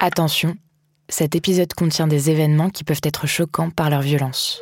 Attention, 0.00 0.56
cet 1.08 1.36
épisode 1.36 1.72
contient 1.74 2.06
des 2.06 2.30
événements 2.30 2.70
qui 2.70 2.84
peuvent 2.84 3.00
être 3.02 3.26
choquants 3.26 3.70
par 3.70 3.90
leur 3.90 4.00
violence. 4.00 4.60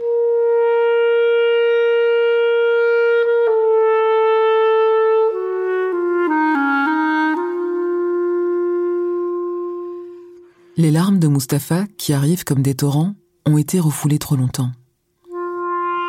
Les 10.77 10.91
larmes 10.91 11.19
de 11.19 11.29
Mustapha, 11.29 11.85
qui 11.99 12.13
arrivent 12.13 12.45
comme 12.45 12.63
des 12.63 12.75
torrents, 12.75 13.15
ont 13.47 13.59
été 13.59 13.79
refoulées 13.79 14.19
trop 14.19 14.37
longtemps. 14.37 14.73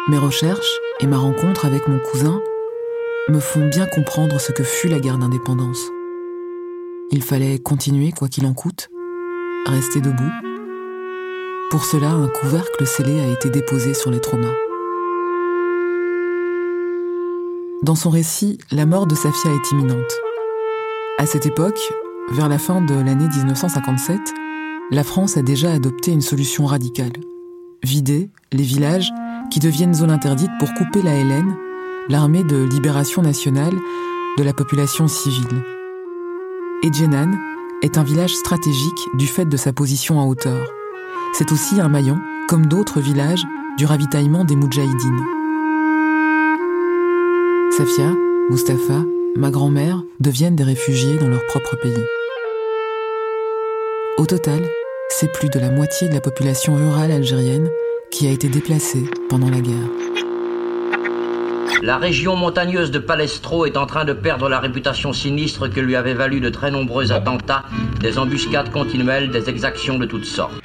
Mes 0.08 0.18
recherches 0.18 0.80
et 1.00 1.08
ma 1.08 1.18
rencontre 1.18 1.66
avec 1.66 1.88
mon 1.88 2.00
cousin 2.00 2.42
me 3.30 3.40
font 3.40 3.68
bien 3.68 3.86
comprendre 3.86 4.40
ce 4.40 4.52
que 4.52 4.64
fut 4.64 4.88
la 4.88 5.00
guerre 5.00 5.18
d'indépendance. 5.18 5.82
Il 7.14 7.22
fallait 7.22 7.60
continuer 7.60 8.14
quoi 8.14 8.30
qu'il 8.30 8.46
en 8.46 8.54
coûte, 8.54 8.90
rester 9.66 10.00
debout. 10.00 10.32
Pour 11.70 11.84
cela, 11.84 12.12
un 12.12 12.28
couvercle 12.28 12.88
scellé 12.88 13.20
a 13.20 13.28
été 13.28 13.50
déposé 13.50 13.94
sur 13.94 14.12
les 14.12 14.22
traumas. 14.22 14.56
Dans 17.84 17.96
son 17.96 18.12
récit, 18.12 18.60
la 18.72 18.86
mort 18.86 19.08
de 19.08 19.16
Safia 19.16 19.52
est 19.52 19.72
imminente. 19.72 20.12
À 21.18 21.26
cette 21.26 21.46
époque, 21.46 21.80
vers 22.32 22.48
la 22.48 22.58
fin 22.58 22.80
de 22.80 22.94
l'année 22.94 23.28
1957, 23.28 24.20
la 24.92 25.04
France 25.04 25.36
a 25.36 25.42
déjà 25.42 25.74
adopté 25.74 26.12
une 26.12 26.22
solution 26.22 26.66
radicale. 26.66 27.12
Vider 27.84 28.30
les 28.54 28.64
villages 28.64 29.12
qui 29.52 29.60
deviennent 29.60 29.94
zone 29.94 30.12
interdite 30.12 30.52
pour 30.60 30.74
couper 30.76 31.02
la 31.02 31.22
LN 31.22 31.58
l'armée 32.08 32.44
de 32.44 32.64
libération 32.64 33.22
nationale 33.22 33.74
de 34.38 34.44
la 34.44 34.54
population 34.54 35.10
civile. 35.10 35.81
Edjenan 36.84 37.38
est 37.84 38.00
un 38.00 38.04
village 38.04 38.34
stratégique 38.34 39.08
du 39.14 39.28
fait 39.28 39.46
de 39.46 39.56
sa 39.56 39.72
position 39.72 40.18
en 40.20 40.28
hauteur. 40.28 40.68
C'est 41.34 41.52
aussi 41.52 41.80
un 41.80 41.90
maillon, 41.90 42.18
comme 42.48 42.66
d'autres 42.66 43.00
villages, 43.00 43.46
du 43.78 43.86
ravitaillement 43.86 44.46
des 44.46 44.56
Moudjahidines. 44.56 45.24
Safia, 47.78 48.16
Mustapha, 48.50 49.06
ma 49.36 49.52
grand-mère 49.52 50.04
deviennent 50.20 50.56
des 50.56 50.64
réfugiés 50.64 51.18
dans 51.20 51.30
leur 51.30 51.46
propre 51.46 51.76
pays. 51.76 52.04
Au 54.18 54.26
total, 54.26 54.62
c'est 55.10 55.32
plus 55.32 55.50
de 55.50 55.60
la 55.60 55.70
moitié 55.70 56.10
de 56.10 56.16
la 56.16 56.22
population 56.22 56.76
rurale 56.76 57.12
algérienne 57.12 57.70
qui 58.10 58.26
a 58.26 58.32
été 58.32 58.50
déplacée 58.50 59.06
pendant 59.30 59.50
la 59.52 59.62
guerre. 59.62 60.11
La 61.84 61.98
région 61.98 62.36
montagneuse 62.36 62.92
de 62.92 63.00
Palestro 63.00 63.66
est 63.66 63.76
en 63.76 63.88
train 63.88 64.06
de 64.06 64.14
perdre 64.14 64.48
la 64.48 64.60
réputation 64.60 65.14
sinistre 65.14 65.68
que 65.68 65.80
lui 65.80 65.96
avait 65.96 66.14
valu 66.14 66.40
de 66.40 66.50
très 66.50 66.70
nombreux 66.70 67.12
attentats, 67.12 67.64
des 68.00 68.20
embuscades 68.20 68.70
continuelles, 68.70 69.32
des 69.32 69.50
exactions 69.50 69.98
de 69.98 70.06
toutes 70.06 70.26
sortes. 70.26 70.62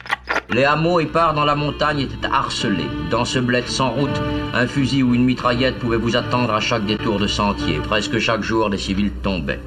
Les 0.50 0.64
hameaux 0.64 1.00
épars 1.00 1.32
dans 1.32 1.46
la 1.46 1.54
montagne 1.54 2.00
étaient 2.00 2.26
harcelés. 2.30 2.90
Dans 3.10 3.24
ce 3.24 3.38
bled 3.38 3.66
sans 3.66 3.92
route, 3.92 4.20
un 4.52 4.66
fusil 4.66 5.02
ou 5.02 5.14
une 5.14 5.24
mitraillette 5.24 5.78
pouvait 5.78 5.96
vous 5.96 6.16
attendre 6.16 6.52
à 6.52 6.60
chaque 6.60 6.84
détour 6.84 7.18
de 7.18 7.26
sentier. 7.26 7.80
Presque 7.82 8.18
chaque 8.18 8.42
jour, 8.42 8.68
des 8.68 8.76
civils 8.76 9.12
tombaient. 9.22 9.60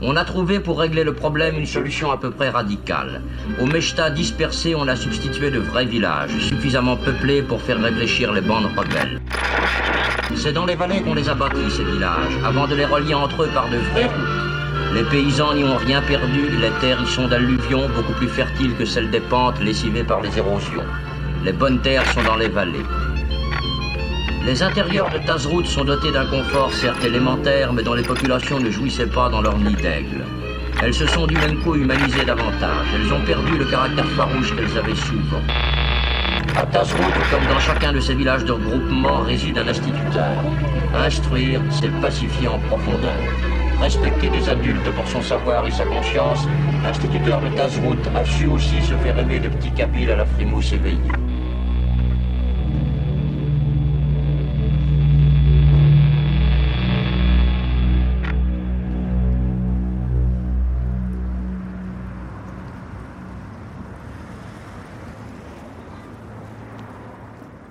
On 0.00 0.14
a 0.14 0.24
trouvé 0.24 0.60
pour 0.60 0.78
régler 0.78 1.02
le 1.02 1.12
problème 1.12 1.56
une 1.56 1.66
solution 1.66 2.12
à 2.12 2.18
peu 2.18 2.30
près 2.30 2.50
radicale. 2.50 3.20
Aux 3.60 3.66
Mechta 3.66 4.10
dispersés, 4.10 4.76
on 4.76 4.86
a 4.86 4.94
substitué 4.94 5.50
de 5.50 5.58
vrais 5.58 5.86
villages, 5.86 6.30
suffisamment 6.38 6.96
peuplés 6.96 7.42
pour 7.42 7.60
faire 7.60 7.80
réfléchir 7.80 8.32
les 8.32 8.40
bandes 8.40 8.70
rebelles. 8.76 9.20
C'est 10.36 10.52
dans 10.52 10.66
les 10.66 10.76
vallées 10.76 11.02
qu'on 11.02 11.14
les 11.14 11.28
a 11.28 11.34
bâtis, 11.34 11.70
ces 11.76 11.82
villages, 11.82 12.38
avant 12.44 12.68
de 12.68 12.76
les 12.76 12.84
relier 12.84 13.14
entre 13.14 13.42
eux 13.42 13.50
par 13.52 13.68
de 13.70 13.76
vraies 13.76 14.04
routes. 14.04 14.94
Les 14.94 15.02
paysans 15.02 15.54
n'y 15.54 15.64
ont 15.64 15.76
rien 15.76 16.00
perdu, 16.02 16.48
les 16.60 16.70
terres 16.80 17.02
y 17.02 17.06
sont 17.06 17.26
d'alluvions 17.26 17.88
beaucoup 17.88 18.12
plus 18.12 18.28
fertiles 18.28 18.76
que 18.76 18.84
celles 18.84 19.10
des 19.10 19.20
pentes 19.20 19.60
lessivées 19.60 20.04
par 20.04 20.20
les 20.20 20.38
érosions. 20.38 20.84
Les 21.44 21.52
bonnes 21.52 21.80
terres 21.80 22.06
sont 22.12 22.22
dans 22.22 22.36
les 22.36 22.48
vallées. 22.48 22.84
Les 24.48 24.62
intérieurs 24.62 25.10
de 25.10 25.18
Tazrout 25.18 25.66
sont 25.66 25.84
dotés 25.84 26.10
d'un 26.10 26.24
confort 26.24 26.72
certes 26.72 27.04
élémentaire, 27.04 27.70
mais 27.70 27.82
dont 27.82 27.92
les 27.92 28.02
populations 28.02 28.58
ne 28.58 28.70
jouissaient 28.70 29.04
pas 29.04 29.28
dans 29.28 29.42
leur 29.42 29.58
nid 29.58 29.74
d'aigle. 29.74 30.24
Elles 30.82 30.94
se 30.94 31.06
sont 31.06 31.26
du 31.26 31.34
même 31.34 31.60
coup 31.60 31.74
humanisées 31.74 32.24
davantage. 32.24 32.86
Elles 32.94 33.12
ont 33.12 33.20
perdu 33.26 33.58
le 33.58 33.66
caractère 33.66 34.08
farouche 34.12 34.56
qu'elles 34.56 34.78
avaient 34.78 34.94
souvent. 34.94 35.42
À 36.56 36.64
Tazrout, 36.64 37.12
comme 37.30 37.46
dans 37.46 37.60
chacun 37.60 37.92
de 37.92 38.00
ces 38.00 38.14
villages 38.14 38.46
de 38.46 38.52
regroupement, 38.52 39.18
réside 39.18 39.58
un 39.58 39.68
instituteur. 39.68 40.42
Instruire, 40.94 41.60
c'est 41.68 41.92
pacifier 42.00 42.48
en 42.48 42.58
profondeur. 42.58 43.20
Respecter 43.82 44.30
des 44.30 44.48
adultes 44.48 44.90
pour 44.96 45.06
son 45.08 45.20
savoir 45.20 45.66
et 45.66 45.70
sa 45.70 45.84
conscience, 45.84 46.48
l'instituteur 46.82 47.42
de 47.42 47.54
Tazrout 47.54 48.00
a 48.16 48.24
su 48.24 48.46
aussi 48.46 48.80
se 48.80 48.94
faire 48.94 49.18
aimer 49.18 49.40
de 49.40 49.48
petits 49.50 49.72
Kabyles 49.72 50.12
à 50.12 50.16
la 50.16 50.24
frimousse 50.24 50.72
éveillée. 50.72 51.27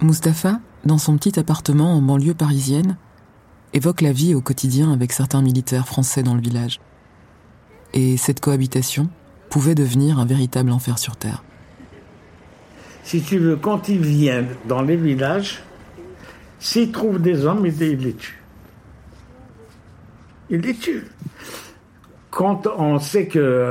Mustapha, 0.02 0.59
dans 0.85 1.00
son 1.00 1.18
petit 1.18 1.40
appartement 1.40 1.96
en 1.96 2.02
banlieue 2.03 2.35
parisienne, 2.35 2.97
évoque 3.74 4.02
la 4.02 4.12
vie 4.12 4.35
au 4.35 4.41
quotidien 4.41 4.94
avec 4.94 5.12
certains 5.12 5.41
militaires 5.41 5.88
français 5.88 6.22
dans 6.22 6.35
le 6.35 6.41
village. 6.41 6.80
Et 7.94 8.16
cette 8.16 8.40
cohabitation 8.40 9.09
pouvait 9.50 9.74
devenir 9.74 10.19
un 10.19 10.25
véritable 10.25 10.72
enfer 10.72 11.00
sur 11.00 11.16
Terre. 11.16 11.44
Si 13.03 13.24
tu 13.24 13.40
veux, 13.40 13.56
quand 13.56 13.90
ils 13.90 14.02
viennent 14.02 14.56
dans 14.68 14.84
les 14.84 14.97
villages, 14.97 15.63
s'ils 16.59 16.91
trouvent 16.91 17.22
des 17.22 17.46
hommes, 17.46 17.66
ils 17.66 17.80
les 17.80 18.13
tuent. 18.13 18.44
Ils 20.52 20.62
les 20.62 20.75
tuent. 20.75 21.07
Quand 22.30 22.68
on 22.78 23.00
sait 23.00 23.28
que 23.28 23.63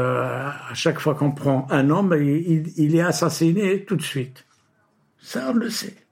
à 0.70 0.74
chaque 0.74 0.98
fois 0.98 1.14
qu'on 1.14 1.30
prend 1.30 1.68
un 1.70 1.88
homme, 1.90 2.16
il, 2.18 2.72
il 2.76 2.96
est 2.96 3.00
assassiné 3.00 3.84
tout 3.84 3.94
de 3.94 4.02
suite. 4.02 4.44
Ça, 5.20 5.50
on 5.50 5.54
le 5.54 5.70
sait 5.70 6.05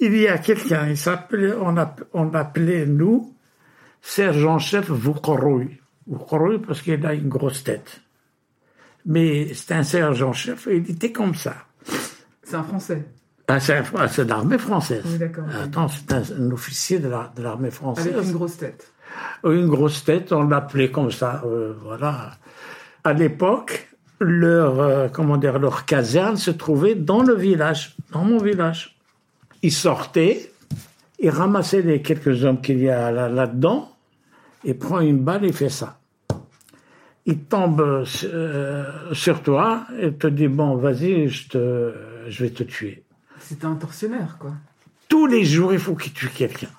il 0.00 0.16
y 0.16 0.28
a 0.28 0.38
quelqu'un, 0.38 0.88
il 0.88 0.96
s'appelait, 0.96 1.54
on, 1.54 1.74
on 2.12 2.34
appelait 2.34 2.86
nous, 2.86 3.34
sergent-chef 4.00 4.90
Voukhoroui. 4.90 5.78
Voukhoroui 6.06 6.58
parce 6.58 6.82
qu'il 6.82 7.04
a 7.04 7.14
une 7.14 7.28
grosse 7.28 7.64
tête. 7.64 8.00
Mais 9.06 9.52
c'est 9.54 9.74
un 9.74 9.82
sergent-chef 9.82 10.68
il 10.70 10.90
était 10.90 11.12
comme 11.12 11.34
ça. 11.34 11.54
C'est 12.42 12.56
un 12.56 12.62
Français 12.62 13.04
ah, 13.48 13.58
C'est 13.60 14.28
l'armée 14.28 14.58
française. 14.58 15.02
Oui, 15.06 15.18
d'accord. 15.18 15.44
Attends, 15.62 15.88
c'est 15.88 16.12
un, 16.12 16.50
officier 16.50 16.98
de 16.98 17.08
l'armée 17.42 17.70
française. 17.70 18.12
Avec 18.14 18.26
une 18.26 18.32
grosse 18.32 18.58
tête. 18.58 18.92
Une 19.44 19.68
grosse 19.68 20.04
tête, 20.04 20.32
on 20.32 20.42
l'appelait 20.42 20.90
comme 20.90 21.10
ça, 21.10 21.42
euh, 21.46 21.72
voilà. 21.82 22.32
À 23.04 23.14
l'époque, 23.14 23.88
leur, 24.20 24.80
euh, 24.80 25.08
comment 25.10 25.38
dire, 25.38 25.58
leur 25.58 25.86
caserne 25.86 26.36
se 26.36 26.50
trouvait 26.50 26.94
dans 26.94 27.22
le 27.22 27.34
village, 27.34 27.96
dans 28.12 28.24
mon 28.24 28.36
village 28.36 28.97
il 29.62 29.72
sortait, 29.72 30.52
il 31.18 31.30
ramassait 31.30 31.82
les 31.82 32.02
quelques 32.02 32.44
hommes 32.44 32.60
qu'il 32.60 32.80
y 32.80 32.88
a 32.88 33.10
là-dedans, 33.10 33.90
il 34.64 34.76
prend 34.78 35.00
une 35.00 35.18
balle 35.18 35.44
et 35.44 35.52
fait 35.52 35.68
ça. 35.68 36.00
Il 37.26 37.40
tombe 37.40 38.04
euh, 38.24 39.12
sur 39.12 39.42
toi 39.42 39.86
et 40.00 40.14
te 40.14 40.26
dit 40.26 40.48
bon 40.48 40.76
vas-y 40.76 41.28
je 41.28 41.48
te 41.48 41.94
je 42.28 42.44
vais 42.44 42.50
te 42.50 42.62
tuer. 42.62 43.04
C'est 43.38 43.64
un 43.64 43.74
tortionnaire 43.74 44.38
quoi. 44.38 44.54
Tous 45.08 45.26
les 45.26 45.44
jours 45.44 45.72
il 45.72 45.78
faut 45.78 45.94
qu'il 45.94 46.12
tue 46.12 46.30
quelqu'un. 46.30 46.70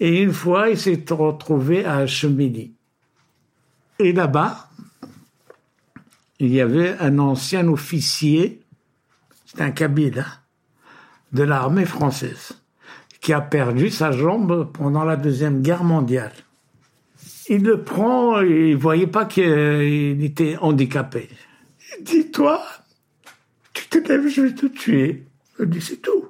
Et 0.00 0.20
une 0.22 0.32
fois 0.32 0.70
il 0.70 0.78
s'est 0.78 1.04
retrouvé 1.10 1.84
à 1.84 2.06
Chemilly. 2.06 2.74
Et 4.00 4.12
là-bas 4.12 4.68
il 6.40 6.52
y 6.52 6.60
avait 6.60 6.98
un 6.98 7.18
ancien 7.18 7.68
officier, 7.68 8.60
c'est 9.46 9.60
un 9.60 9.70
Kabyle, 9.70 10.18
hein, 10.18 10.43
de 11.34 11.42
l'armée 11.42 11.84
française, 11.84 12.52
qui 13.20 13.32
a 13.32 13.40
perdu 13.40 13.90
sa 13.90 14.12
jambe 14.12 14.70
pendant 14.72 15.04
la 15.04 15.16
Deuxième 15.16 15.62
Guerre 15.62 15.84
mondiale. 15.84 16.32
Il 17.48 17.62
le 17.62 17.82
prend, 17.82 18.40
et 18.40 18.70
il 18.70 18.76
voyait 18.76 19.06
pas 19.06 19.26
qu'il 19.26 20.24
était 20.24 20.56
handicapé. 20.60 21.28
Il 21.98 22.04
dit, 22.04 22.30
toi, 22.30 22.62
tu 23.72 23.88
te 23.88 23.98
lèves, 23.98 24.28
je 24.28 24.42
vais 24.42 24.54
te 24.54 24.66
tuer. 24.66 25.26
Il 25.58 25.66
dit, 25.66 25.80
c'est 25.80 26.00
tout. 26.00 26.28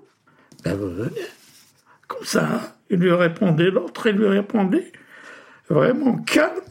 Ben, 0.65 0.75
vous 0.75 0.91
venez. 0.91 1.29
Comme 2.09 2.25
ça, 2.25 2.77
il 2.91 2.99
lui 2.99 3.13
répondait, 3.13 3.71
l'autre, 3.71 4.07
il 4.09 4.17
lui 4.17 4.27
répondait, 4.27 4.91
vraiment 5.69 6.17
calme. 6.19 6.63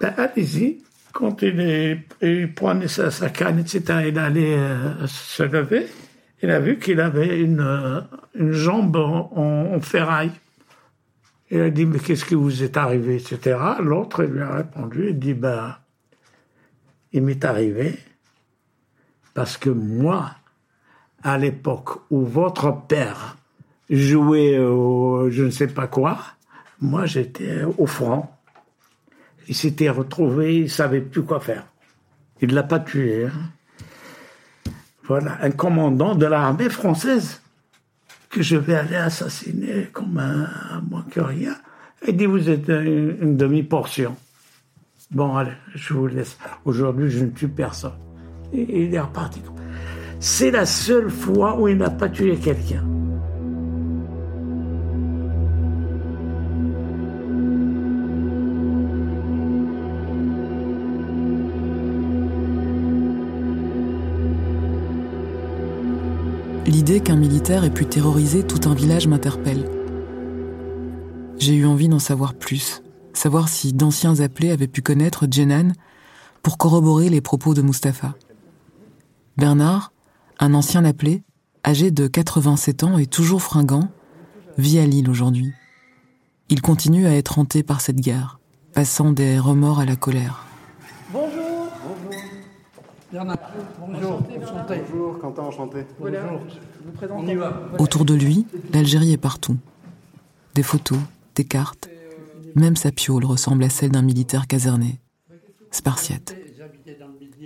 Ben, 0.00 0.12
allez-y. 0.16 0.82
Quand 1.12 1.42
il, 1.42 2.52
prenait 2.56 2.88
sa, 2.88 3.12
sa 3.12 3.30
canne, 3.30 3.60
etc., 3.60 3.82
il 4.08 4.18
allait 4.18 4.58
euh, 4.58 5.06
se 5.06 5.44
lever 5.44 5.86
il 6.44 6.50
a 6.50 6.60
vu 6.60 6.78
qu'il 6.78 7.00
avait 7.00 7.40
une, 7.40 7.60
euh, 7.60 8.02
une 8.34 8.52
jambe 8.52 8.96
en, 8.96 9.80
ferraille. 9.80 10.32
Il 11.50 11.58
a 11.62 11.70
dit, 11.70 11.86
mais 11.86 11.98
qu'est-ce 11.98 12.26
qui 12.26 12.34
vous 12.34 12.62
est 12.62 12.76
arrivé, 12.76 13.16
etc. 13.16 13.58
L'autre 13.80 14.24
lui 14.24 14.42
a 14.42 14.56
répondu, 14.56 15.06
il 15.08 15.18
dit, 15.18 15.32
ben, 15.32 15.74
il 17.12 17.22
m'est 17.22 17.42
arrivé 17.46 17.98
parce 19.32 19.56
que 19.56 19.70
moi, 19.70 20.32
à 21.22 21.38
l'époque 21.38 22.00
où 22.10 22.26
votre 22.26 22.86
père 22.88 23.38
jouait 23.88 24.58
au 24.58 25.30
je 25.30 25.44
ne 25.44 25.50
sais 25.50 25.68
pas 25.68 25.86
quoi, 25.86 26.18
moi 26.78 27.06
j'étais 27.06 27.62
au 27.78 27.86
front. 27.86 28.26
Il 29.48 29.54
s'était 29.54 29.88
retrouvé, 29.88 30.58
il 30.58 30.70
savait 30.70 31.00
plus 31.00 31.22
quoi 31.22 31.40
faire. 31.40 31.66
Il 32.42 32.52
l'a 32.52 32.64
pas 32.64 32.80
tué. 32.80 33.24
hein. 33.24 33.32
Voilà, 35.06 35.38
un 35.42 35.50
commandant 35.50 36.14
de 36.14 36.26
l'armée 36.26 36.70
française 36.70 37.42
que 38.30 38.42
je 38.42 38.56
vais 38.56 38.74
aller 38.74 38.96
assassiner 38.96 39.88
comme 39.92 40.18
un, 40.18 40.48
un 40.72 40.80
moins 40.90 41.04
que 41.10 41.20
rien. 41.20 41.54
Il 42.06 42.16
dit, 42.16 42.26
vous 42.26 42.48
êtes 42.50 42.68
une, 42.68 43.16
une 43.20 43.36
demi-portion. 43.36 44.16
Bon, 45.10 45.36
allez, 45.36 45.52
je 45.74 45.94
vous 45.94 46.06
laisse. 46.06 46.38
Aujourd'hui, 46.64 47.10
je 47.10 47.24
ne 47.24 47.30
tue 47.30 47.48
personne. 47.48 47.92
Et 48.52 48.86
il 48.86 48.94
est 48.94 49.00
reparti. 49.00 49.42
C'est 50.20 50.50
la 50.50 50.66
seule 50.66 51.10
fois 51.10 51.60
où 51.60 51.68
il 51.68 51.76
n'a 51.76 51.90
pas 51.90 52.08
tué 52.08 52.36
quelqu'un. 52.36 52.84
L'idée 66.66 67.00
qu'un 67.00 67.16
militaire 67.16 67.64
ait 67.64 67.70
pu 67.70 67.84
terroriser 67.84 68.42
tout 68.42 68.68
un 68.68 68.74
village 68.74 69.06
m'interpelle. 69.06 69.68
J'ai 71.38 71.54
eu 71.54 71.66
envie 71.66 71.88
d'en 71.88 71.98
savoir 71.98 72.32
plus, 72.32 72.82
savoir 73.12 73.48
si 73.48 73.74
d'anciens 73.74 74.20
appelés 74.20 74.50
avaient 74.50 74.66
pu 74.66 74.80
connaître 74.80 75.26
Jenan 75.30 75.72
pour 76.42 76.56
corroborer 76.56 77.10
les 77.10 77.20
propos 77.20 77.52
de 77.52 77.60
Mustapha. 77.60 78.14
Bernard, 79.36 79.92
un 80.38 80.54
ancien 80.54 80.86
appelé, 80.86 81.22
âgé 81.66 81.90
de 81.90 82.06
87 82.06 82.84
ans 82.84 82.98
et 82.98 83.06
toujours 83.06 83.42
fringant, 83.42 83.88
vit 84.56 84.78
à 84.78 84.86
Lille 84.86 85.10
aujourd'hui. 85.10 85.52
Il 86.48 86.62
continue 86.62 87.06
à 87.06 87.14
être 87.14 87.38
hanté 87.38 87.62
par 87.62 87.82
cette 87.82 88.00
guerre, 88.00 88.38
passant 88.72 89.12
des 89.12 89.38
remords 89.38 89.80
à 89.80 89.84
la 89.84 89.96
colère. 89.96 90.46
Bonjour. 93.14 93.36
Bernard. 93.36 93.38
Bonjour. 93.78 94.22
Bonjour, 94.90 95.18
Quentin, 95.20 95.42
enchanté. 95.42 95.86
Voilà, 96.00 96.20
je 96.48 96.86
vous 96.86 96.92
présente. 96.92 97.22
On 97.22 97.26
y 97.28 97.34
va. 97.36 97.62
Autour 97.78 98.04
de 98.04 98.14
lui, 98.14 98.46
l'Algérie 98.72 99.12
est 99.12 99.18
partout. 99.18 99.56
Des 100.54 100.64
photos, 100.64 100.98
des 101.36 101.44
cartes. 101.44 101.88
Même 102.56 102.76
sa 102.76 102.90
piole 102.90 103.24
ressemble 103.24 103.62
à 103.62 103.68
celle 103.68 103.92
d'un 103.92 104.02
militaire 104.02 104.48
caserné. 104.48 105.00
Spartiate. 105.70 106.34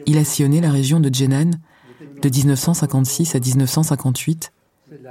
Il 0.06 0.16
a 0.16 0.24
sillonné 0.24 0.60
la 0.60 0.70
région 0.70 1.00
de 1.00 1.12
Djenan 1.12 1.50
de 2.22 2.28
1956 2.28 3.34
à 3.34 3.40
1958, 3.40 4.52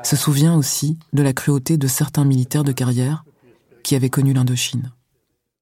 se 0.03 0.15
souvient 0.15 0.55
aussi 0.55 0.97
de 1.13 1.21
la 1.21 1.33
cruauté 1.33 1.77
de 1.77 1.87
certains 1.87 2.25
militaires 2.25 2.63
de 2.63 2.71
carrière 2.71 3.25
qui 3.83 3.95
avaient 3.95 4.09
connu 4.09 4.33
l'Indochine. 4.33 4.91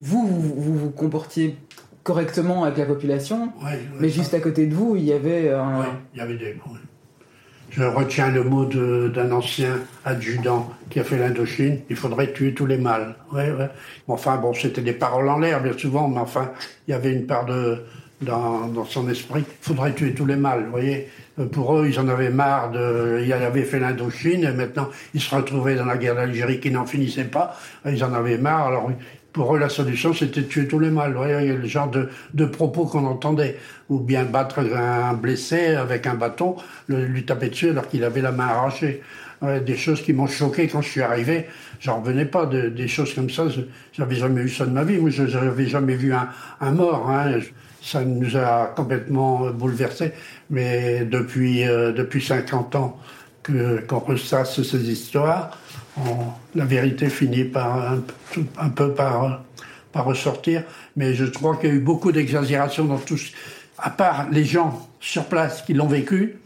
Vous, 0.01 0.25
vous, 0.25 0.53
vous 0.61 0.77
vous 0.77 0.89
comportiez 0.89 1.57
correctement 2.05 2.63
avec 2.63 2.77
la 2.77 2.85
population, 2.85 3.51
Ouais, 3.61 3.71
ouais, 3.71 3.79
mais 3.99 4.09
ça- 4.09 4.15
juste 4.15 4.33
à 4.33 4.39
côté 4.39 4.67
de 4.67 4.73
vous, 4.75 4.95
il 4.95 5.03
y 5.03 5.11
avait 5.11 5.51
un... 5.51 5.79
ouais, 5.81 5.85
il 6.13 6.19
y 6.19 6.21
avait 6.21 6.37
des. 6.37 6.55
Je 7.71 7.83
retiens 7.83 8.29
le 8.29 8.43
mot 8.43 8.63
d'un 8.65 9.31
ancien 9.33 9.79
adjudant 10.05 10.71
qui 10.89 10.99
a 11.01 11.03
fait 11.03 11.17
l'Indochine. 11.17 11.79
Il 11.89 11.97
faudrait 11.97 12.31
tuer 12.31 12.53
tous 12.53 12.65
les 12.67 12.77
mâles. 12.77 13.15
Ouais, 13.33 13.51
ouais. 13.51 13.69
Enfin, 14.07 14.37
bon, 14.37 14.53
c'était 14.53 14.81
des 14.81 14.93
paroles 14.93 15.27
en 15.27 15.39
l'air, 15.39 15.61
bien 15.61 15.73
souvent, 15.77 16.07
mais 16.07 16.19
enfin, 16.21 16.51
il 16.87 16.91
y 16.91 16.93
avait 16.93 17.11
une 17.11 17.25
part 17.25 17.45
de 17.45 17.79
dans, 18.21 18.67
dans 18.67 18.85
son 18.85 19.09
esprit. 19.09 19.43
Il 19.45 19.65
faudrait 19.67 19.93
tuer 19.93 20.13
tous 20.13 20.25
les 20.25 20.37
mâles. 20.37 20.63
Vous 20.65 20.71
voyez, 20.71 21.09
Euh, 21.37 21.47
pour 21.47 21.75
eux, 21.75 21.85
ils 21.89 21.99
en 21.99 22.07
avaient 22.07 22.29
marre 22.29 22.71
de. 22.71 23.21
Ils 23.25 23.33
avaient 23.33 23.63
fait 23.71 23.79
l'Indochine 23.79 24.45
et 24.45 24.53
maintenant 24.53 24.87
ils 25.13 25.19
se 25.19 25.35
retrouvaient 25.35 25.75
dans 25.75 25.83
la 25.93 25.97
guerre 25.97 26.15
d'Algérie 26.15 26.61
qui 26.61 26.71
n'en 26.71 26.85
finissait 26.85 27.25
pas. 27.37 27.57
Ils 27.85 28.01
en 28.05 28.13
avaient 28.13 28.37
marre. 28.37 28.67
Alors 28.67 28.89
pour 29.35 29.53
eux, 29.53 29.59
la 29.59 29.67
solution, 29.67 30.13
c'était 30.13 30.43
tuer 30.43 30.65
tous 30.65 30.79
les 30.79 30.89
mâles. 30.89 31.13
Voyez, 31.13 31.51
le 31.53 31.67
genre 31.67 31.89
de, 31.91 32.07
de 32.33 32.45
propos 32.45 32.85
qu'on 32.85 33.05
entendait. 33.05 33.57
Ou 33.89 33.99
bien 33.99 34.23
battre 34.23 34.59
un 34.59 35.13
blessé 35.13 35.75
avec 35.75 36.07
un 36.07 36.13
bâton, 36.15 36.55
le- 36.87 37.03
lui 37.05 37.25
taper 37.25 37.49
dessus 37.49 37.69
alors 37.69 37.87
qu'il 37.89 38.03
avait 38.05 38.21
la 38.21 38.31
main 38.31 38.47
arrachée. 38.47 39.01
Des 39.65 39.75
choses 39.75 40.01
qui 40.01 40.13
m'ont 40.13 40.25
choqué 40.27 40.67
quand 40.69 40.81
je 40.81 40.89
suis 40.89 41.01
arrivé. 41.01 41.47
J'en 41.81 41.99
revenais 41.99 42.25
pas 42.25 42.45
de, 42.45 42.69
des 42.69 42.87
choses 42.87 43.13
comme 43.13 43.29
ça. 43.29 43.43
J'avais 43.91 44.15
jamais 44.15 44.41
vu 44.43 44.49
ça 44.49 44.65
de 44.65 44.71
ma 44.71 44.85
vie. 44.85 44.97
Moi, 44.97 45.09
je 45.09 45.23
n'avais 45.23 45.67
jamais 45.67 45.95
vu 45.95 46.13
un, 46.13 46.29
un 46.61 46.71
mort. 46.71 47.09
Hein. 47.11 47.39
Ça 47.81 48.03
nous 48.05 48.37
a 48.37 48.73
complètement 48.75 49.51
bouleversés. 49.51 50.13
Mais 50.49 51.03
depuis, 51.05 51.67
euh, 51.67 51.91
depuis 51.91 52.21
50 52.21 52.75
ans 52.75 52.97
qu'on 53.43 53.99
ressasse 53.99 54.61
ces 54.63 54.89
histoires, 54.89 55.59
on- 55.97 56.27
la 56.55 56.65
vérité 56.65 57.09
finit 57.09 57.43
par 57.45 57.91
un, 57.93 58.03
tout- 58.31 58.45
un 58.57 58.69
peu 58.69 58.93
par, 58.93 59.43
par 59.91 60.05
ressortir. 60.05 60.63
Mais 60.95 61.13
je 61.13 61.25
crois 61.25 61.57
qu'il 61.57 61.69
y 61.69 61.71
a 61.71 61.75
eu 61.75 61.79
beaucoup 61.79 62.11
d'exagération 62.11 62.85
dans 62.85 62.97
tout. 62.99 63.17
ce- 63.17 63.31
À 63.77 63.89
part 63.89 64.29
les 64.29 64.45
gens 64.45 64.87
sur 64.99 65.25
place 65.25 65.61
qui 65.63 65.73
l'ont 65.73 65.87
vécu, 65.87 66.37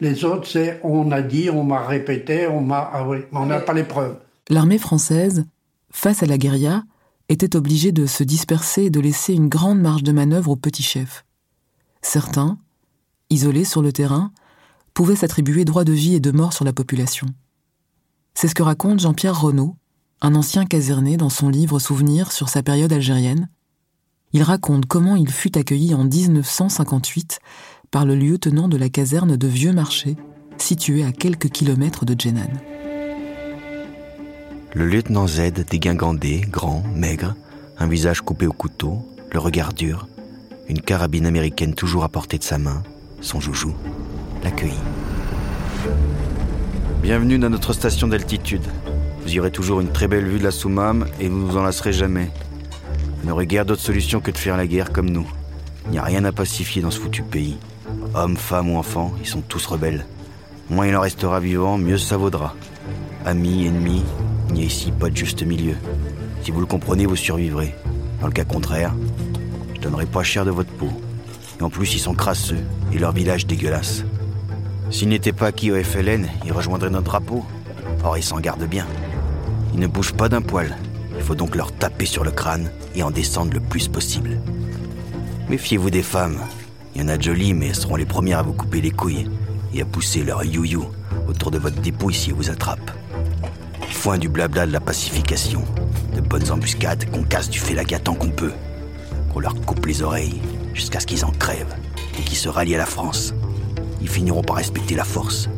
les 0.00 0.24
autres, 0.24 0.46
c'est 0.48 0.80
on 0.82 1.10
a 1.12 1.22
dit, 1.22 1.48
on 1.50 1.64
m'a 1.64 1.86
répété, 1.86 2.46
on 2.48 2.60
m'a. 2.60 2.90
Ah 2.92 3.06
oui, 3.08 3.18
mais 3.32 3.38
on 3.38 3.46
n'a 3.46 3.60
pas 3.60 3.72
les 3.72 3.84
preuves. 3.84 4.16
L'armée 4.50 4.78
française, 4.78 5.44
face 5.90 6.22
à 6.22 6.26
la 6.26 6.38
guérilla, 6.38 6.82
était 7.28 7.56
obligée 7.56 7.92
de 7.92 8.06
se 8.06 8.22
disperser 8.22 8.84
et 8.84 8.90
de 8.90 9.00
laisser 9.00 9.32
une 9.34 9.48
grande 9.48 9.80
marge 9.80 10.02
de 10.02 10.12
manœuvre 10.12 10.50
aux 10.50 10.56
petits 10.56 10.82
chefs. 10.82 11.24
Certains, 12.02 12.58
isolés 13.30 13.64
sur 13.64 13.82
le 13.82 13.92
terrain, 13.92 14.30
pouvaient 14.94 15.16
s'attribuer 15.16 15.64
droit 15.64 15.84
de 15.84 15.92
vie 15.92 16.14
et 16.14 16.20
de 16.20 16.30
mort 16.30 16.52
sur 16.52 16.64
la 16.64 16.72
population. 16.72 17.26
C'est 18.36 18.48
ce 18.48 18.54
que 18.54 18.62
raconte 18.62 19.00
Jean-Pierre 19.00 19.40
Renaud, 19.40 19.76
un 20.20 20.34
ancien 20.34 20.66
caserné 20.66 21.16
dans 21.16 21.30
son 21.30 21.48
livre 21.48 21.78
Souvenirs 21.78 22.32
sur 22.32 22.50
sa 22.50 22.62
période 22.62 22.92
algérienne. 22.92 23.48
Il 24.34 24.42
raconte 24.42 24.84
comment 24.84 25.16
il 25.16 25.30
fut 25.30 25.56
accueilli 25.56 25.94
en 25.94 26.04
1958 26.04 27.40
par 27.90 28.04
le 28.04 28.14
lieutenant 28.14 28.68
de 28.68 28.76
la 28.76 28.90
caserne 28.90 29.38
de 29.38 29.46
Vieux 29.46 29.72
Marché, 29.72 30.16
située 30.58 31.02
à 31.02 31.12
quelques 31.12 31.48
kilomètres 31.48 32.04
de 32.04 32.14
Djenan. 32.14 32.50
Le 34.74 34.86
lieutenant 34.86 35.26
Z, 35.26 35.52
dégingandé, 35.70 36.42
grand, 36.42 36.82
maigre, 36.94 37.34
un 37.78 37.86
visage 37.86 38.20
coupé 38.20 38.46
au 38.46 38.52
couteau, 38.52 38.98
le 39.32 39.38
regard 39.38 39.72
dur, 39.72 40.08
une 40.68 40.82
carabine 40.82 41.24
américaine 41.24 41.72
toujours 41.72 42.04
à 42.04 42.10
portée 42.10 42.36
de 42.36 42.44
sa 42.44 42.58
main, 42.58 42.82
son 43.22 43.40
joujou, 43.40 43.74
l'accueillit. 44.44 44.74
Bienvenue 47.06 47.38
dans 47.38 47.50
notre 47.50 47.72
station 47.72 48.08
d'altitude. 48.08 48.64
Vous 49.22 49.32
y 49.32 49.38
aurez 49.38 49.52
toujours 49.52 49.80
une 49.80 49.92
très 49.92 50.08
belle 50.08 50.24
vue 50.24 50.40
de 50.40 50.42
la 50.42 50.50
Soumam 50.50 51.06
et 51.20 51.28
vous 51.28 51.38
ne 51.38 51.44
vous 51.44 51.56
en 51.56 51.62
lasserez 51.62 51.92
jamais. 51.92 52.32
Vous 53.20 53.28
n'aurez 53.28 53.46
guère 53.46 53.64
d'autre 53.64 53.80
solution 53.80 54.18
que 54.18 54.32
de 54.32 54.36
faire 54.36 54.56
la 54.56 54.66
guerre 54.66 54.90
comme 54.90 55.10
nous. 55.10 55.24
Il 55.84 55.92
n'y 55.92 55.98
a 55.98 56.02
rien 56.02 56.24
à 56.24 56.32
pacifier 56.32 56.82
dans 56.82 56.90
ce 56.90 56.98
foutu 56.98 57.22
pays. 57.22 57.58
Hommes, 58.14 58.36
femmes 58.36 58.70
ou 58.70 58.76
enfants, 58.76 59.14
ils 59.20 59.28
sont 59.28 59.40
tous 59.40 59.64
rebelles. 59.66 60.04
Moins 60.68 60.88
il 60.88 60.96
en 60.96 61.00
restera 61.00 61.38
vivant, 61.38 61.78
mieux 61.78 61.96
ça 61.96 62.16
vaudra. 62.16 62.56
Amis, 63.24 63.68
ennemis, 63.68 64.02
il 64.48 64.54
n'y 64.54 64.62
a 64.62 64.66
ici 64.66 64.90
pas 64.90 65.08
de 65.08 65.16
juste 65.16 65.44
milieu. 65.44 65.76
Si 66.42 66.50
vous 66.50 66.58
le 66.58 66.66
comprenez, 66.66 67.06
vous 67.06 67.14
survivrez. 67.14 67.72
Dans 68.20 68.26
le 68.26 68.32
cas 68.32 68.44
contraire, 68.44 68.92
je 69.76 69.80
donnerai 69.80 70.06
pas 70.06 70.24
cher 70.24 70.44
de 70.44 70.50
votre 70.50 70.72
peau. 70.72 70.90
Et 71.60 71.62
en 71.62 71.70
plus, 71.70 71.94
ils 71.94 72.00
sont 72.00 72.14
crasseux 72.14 72.64
et 72.92 72.98
leur 72.98 73.12
village 73.12 73.46
dégueulasse. 73.46 74.02
S'ils 74.90 75.08
n'étaient 75.08 75.32
pas 75.32 75.46
acquis 75.46 75.72
au 75.72 75.82
FLN, 75.82 76.28
ils 76.44 76.52
rejoindraient 76.52 76.90
notre 76.90 77.06
drapeau. 77.06 77.44
Or, 78.04 78.16
ils 78.16 78.22
s'en 78.22 78.38
gardent 78.38 78.68
bien. 78.68 78.86
Ils 79.74 79.80
ne 79.80 79.86
bougent 79.86 80.14
pas 80.14 80.28
d'un 80.28 80.42
poil. 80.42 80.76
Il 81.16 81.22
faut 81.22 81.34
donc 81.34 81.56
leur 81.56 81.72
taper 81.72 82.06
sur 82.06 82.24
le 82.24 82.30
crâne 82.30 82.70
et 82.94 83.02
en 83.02 83.10
descendre 83.10 83.52
le 83.52 83.60
plus 83.60 83.88
possible. 83.88 84.40
Méfiez-vous 85.48 85.90
des 85.90 86.02
femmes. 86.02 86.38
Il 86.94 87.02
y 87.02 87.04
en 87.04 87.08
a 87.08 87.16
de 87.16 87.22
jolies, 87.22 87.52
mais 87.52 87.68
elles 87.68 87.74
seront 87.74 87.96
les 87.96 88.06
premières 88.06 88.38
à 88.38 88.42
vous 88.42 88.52
couper 88.52 88.80
les 88.80 88.90
couilles 88.90 89.28
et 89.74 89.82
à 89.82 89.84
pousser 89.84 90.22
leur 90.22 90.44
you-you 90.44 90.84
autour 91.28 91.50
de 91.50 91.58
votre 91.58 91.80
dépouille 91.80 92.14
si 92.14 92.30
elles 92.30 92.36
vous 92.36 92.50
attrapent. 92.50 92.92
Foin 93.90 94.18
du 94.18 94.28
blabla 94.28 94.66
de 94.66 94.72
la 94.72 94.80
pacification, 94.80 95.64
de 96.14 96.20
bonnes 96.20 96.50
embuscades 96.50 97.10
qu'on 97.10 97.24
casse 97.24 97.50
du 97.50 97.58
félaga 97.58 97.98
tant 97.98 98.14
qu'on 98.14 98.30
peut, 98.30 98.52
qu'on 99.32 99.40
leur 99.40 99.54
coupe 99.62 99.84
les 99.86 100.02
oreilles 100.02 100.40
jusqu'à 100.74 101.00
ce 101.00 101.06
qu'ils 101.06 101.24
en 101.24 101.32
crèvent 101.32 101.74
et 102.18 102.22
qu'ils 102.22 102.38
se 102.38 102.48
rallient 102.48 102.76
à 102.76 102.78
la 102.78 102.86
France. 102.86 103.34
Ils 104.00 104.08
finiront 104.08 104.42
par 104.42 104.56
respecter 104.56 104.94
la 104.94 105.04
force. 105.04 105.48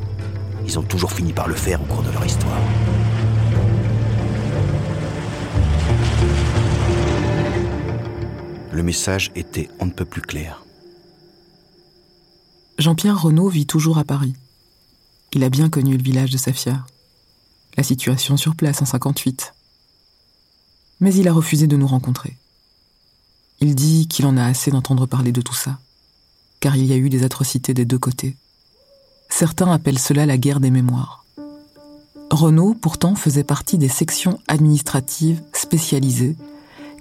Ils 0.66 0.78
ont 0.78 0.82
toujours 0.82 1.12
fini 1.12 1.32
par 1.32 1.48
le 1.48 1.54
faire 1.54 1.80
au 1.82 1.84
cours 1.86 2.02
de 2.02 2.10
leur 2.10 2.24
histoire. 2.24 2.58
Le 8.72 8.82
message 8.82 9.32
était 9.34 9.68
on 9.80 9.86
ne 9.86 9.90
peut 9.90 10.04
plus 10.04 10.22
clair. 10.22 10.64
Jean-Pierre 12.78 13.20
Renaud 13.20 13.48
vit 13.48 13.66
toujours 13.66 13.98
à 13.98 14.04
Paris. 14.04 14.34
Il 15.32 15.42
a 15.42 15.50
bien 15.50 15.68
connu 15.68 15.96
le 15.96 16.02
village 16.02 16.30
de 16.30 16.38
Safia. 16.38 16.86
La 17.76 17.82
situation 17.82 18.36
sur 18.36 18.54
place 18.54 18.80
en 18.80 18.84
58. 18.84 19.52
Mais 21.00 21.14
il 21.14 21.28
a 21.28 21.32
refusé 21.32 21.66
de 21.66 21.76
nous 21.76 21.86
rencontrer. 21.86 22.36
Il 23.60 23.74
dit 23.74 24.06
qu'il 24.06 24.26
en 24.26 24.36
a 24.36 24.44
assez 24.44 24.70
d'entendre 24.70 25.06
parler 25.06 25.32
de 25.32 25.40
tout 25.40 25.54
ça, 25.54 25.78
car 26.60 26.76
il 26.76 26.86
y 26.86 26.92
a 26.92 26.96
eu 26.96 27.08
des 27.08 27.24
atrocités 27.24 27.74
des 27.74 27.84
deux 27.84 27.98
côtés. 27.98 28.36
Certains 29.28 29.70
appellent 29.70 29.98
cela 29.98 30.26
la 30.26 30.38
guerre 30.38 30.60
des 30.60 30.70
mémoires. 30.70 31.24
Renault, 32.30 32.74
pourtant, 32.74 33.14
faisait 33.14 33.44
partie 33.44 33.78
des 33.78 33.88
sections 33.88 34.38
administratives 34.48 35.42
spécialisées, 35.52 36.36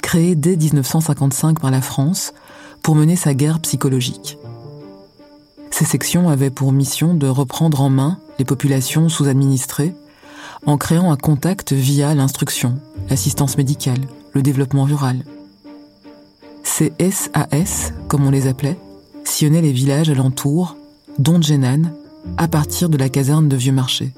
créées 0.01 0.35
dès 0.35 0.55
1955 0.55 1.59
par 1.59 1.71
la 1.71 1.81
France 1.81 2.33
pour 2.81 2.95
mener 2.95 3.15
sa 3.15 3.33
guerre 3.33 3.59
psychologique. 3.59 4.37
Ces 5.71 5.85
sections 5.85 6.29
avaient 6.29 6.49
pour 6.49 6.71
mission 6.71 7.13
de 7.13 7.27
reprendre 7.27 7.81
en 7.81 7.89
main 7.89 8.19
les 8.39 8.45
populations 8.45 9.09
sous-administrées 9.09 9.93
en 10.65 10.77
créant 10.77 11.11
un 11.11 11.17
contact 11.17 11.73
via 11.73 12.15
l'instruction, 12.15 12.79
l'assistance 13.09 13.57
médicale, 13.57 14.07
le 14.33 14.41
développement 14.41 14.85
rural. 14.85 15.23
Ces 16.63 16.93
SAS, 16.99 17.93
comme 18.07 18.25
on 18.25 18.31
les 18.31 18.47
appelait, 18.47 18.77
les 19.45 19.71
villages 19.71 20.09
alentours, 20.09 20.75
dont 21.19 21.39
Djenan, 21.41 21.91
à 22.37 22.47
partir 22.47 22.89
de 22.89 22.97
la 22.97 23.07
caserne 23.07 23.47
de 23.47 23.55
Vieux 23.55 23.71
Marché. 23.71 24.11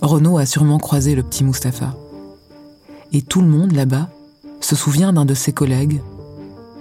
Renaud 0.00 0.38
a 0.38 0.46
sûrement 0.46 0.78
croisé 0.78 1.14
le 1.14 1.22
petit 1.22 1.44
Mustapha. 1.44 1.94
Et 3.12 3.22
tout 3.22 3.42
le 3.42 3.46
monde 3.46 3.72
là-bas 3.72 4.08
se 4.60 4.74
souvient 4.74 5.12
d'un 5.12 5.24
de 5.24 5.34
ses 5.34 5.52
collègues, 5.52 6.00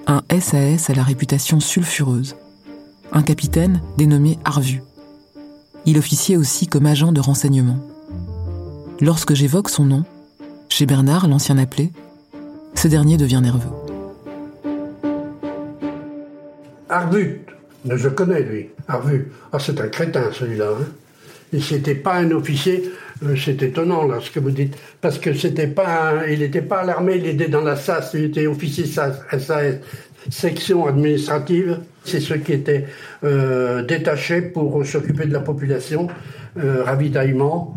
un 0.08 0.24
SAS 0.39 0.89
à 0.89 0.93
la 0.93 1.03
réputation 1.03 1.60
sulfureuse, 1.60 2.36
un 3.12 3.24
capitaine 3.24 3.82
dénommé 3.98 4.39
Arvu. 4.46 4.84
Il 5.86 5.98
officiait 5.98 6.38
aussi 6.38 6.67
comme 6.67 6.86
agent 6.86 7.12
de 7.12 7.20
renseignement. 7.20 7.77
Lorsque 9.01 9.34
j'évoque 9.34 9.70
son 9.70 9.86
nom, 9.86 10.03
chez 10.70 10.86
Bernard, 10.86 11.27
l'ancien 11.27 11.58
appelé, 11.58 11.91
ce 12.74 12.88
dernier 12.88 13.17
devient 13.17 13.41
nerveux. 13.43 13.83
Arvu, 16.94 17.42
je 17.90 18.08
connais 18.10 18.42
lui, 18.42 18.70
Arvu. 18.88 19.32
Ah, 19.52 19.58
c'est 19.58 19.82
un 19.82 19.88
crétin 19.88 20.32
celui-là. 20.32 20.70
Hein. 20.80 20.86
Et 21.52 21.60
c'était 21.60 21.96
pas 21.96 22.16
un 22.16 22.30
officier, 22.32 22.84
euh, 23.24 23.36
c'est 23.36 23.64
étonnant 23.64 24.06
là 24.06 24.20
ce 24.22 24.30
que 24.30 24.40
vous 24.40 24.52
dites, 24.52 24.76
parce 25.02 25.18
que 25.18 25.34
c'était 25.34 25.68
pas, 25.68 26.28
il 26.30 26.40
n'était 26.40 26.62
pas 26.62 26.82
à 26.82 26.86
l'armée, 26.86 27.16
il 27.16 27.26
était 27.26 27.48
dans 27.48 27.62
la 27.62 27.76
SAS, 27.78 28.12
il 28.14 28.26
était 28.26 28.46
officier 28.46 28.86
SAS, 28.86 29.22
SAS 29.40 29.76
section 30.30 30.86
administrative. 30.86 31.80
C'est 32.04 32.20
ceux 32.20 32.38
qui 32.38 32.54
étaient 32.54 32.86
euh, 33.24 33.82
détachés 33.84 34.42
pour 34.42 34.86
s'occuper 34.86 35.26
de 35.26 35.34
la 35.34 35.40
population, 35.40 36.08
euh, 36.60 36.84
ravitaillement, 36.84 37.76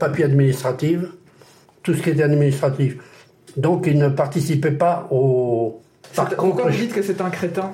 papier 0.00 0.24
administratif, 0.24 0.98
tout 1.84 1.94
ce 1.94 2.02
qui 2.02 2.10
était 2.10 2.24
administratif. 2.24 2.96
Donc 3.56 3.86
ils 3.86 3.98
ne 3.98 4.08
participaient 4.08 4.72
pas 4.72 5.06
au. 5.12 5.80
Par 6.14 6.28
contre, 6.28 6.36
pourquoi 6.36 6.70
vous 6.70 6.76
dites 6.76 6.92
que 6.92 7.02
c'est 7.02 7.20
un 7.20 7.30
crétin? 7.30 7.72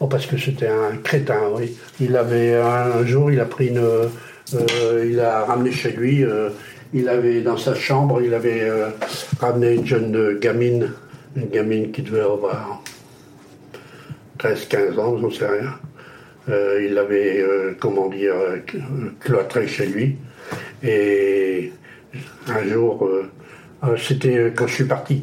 Oh, 0.00 0.06
parce 0.06 0.26
que 0.26 0.36
c'était 0.36 0.68
un 0.68 0.96
crétin, 1.02 1.40
oui. 1.54 1.76
Il 2.00 2.16
avait 2.16 2.54
un 2.54 3.04
jour, 3.06 3.30
il 3.30 3.40
a 3.40 3.46
pris 3.46 3.68
une, 3.68 3.82
il 5.04 5.20
a 5.20 5.44
ramené 5.44 5.72
chez 5.72 5.92
lui. 5.92 6.24
il 6.92 7.08
avait 7.08 7.40
dans 7.40 7.56
sa 7.56 7.74
chambre, 7.74 8.20
il 8.22 8.34
avait 8.34 8.70
ramené 9.40 9.74
une 9.74 9.86
jeune 9.86 10.38
gamine 10.38 10.90
une 11.36 11.48
gamine 11.48 11.92
qui 11.92 12.02
devait 12.02 12.20
avoir 12.20 12.82
13-15 14.38 14.98
ans, 14.98 15.18
j'en 15.18 15.30
sais 15.30 15.46
rien. 15.46 15.74
Euh, 16.48 16.82
il 16.84 16.94
l'avait, 16.94 17.40
euh, 17.40 17.76
comment 17.78 18.08
dire, 18.08 18.34
cloîtré 19.20 19.66
chez 19.66 19.86
lui. 19.86 20.16
Et 20.82 21.72
un 22.48 22.64
jour, 22.64 23.04
euh, 23.04 23.30
c'était 23.98 24.52
quand 24.54 24.66
je 24.66 24.74
suis 24.74 24.84
parti, 24.84 25.22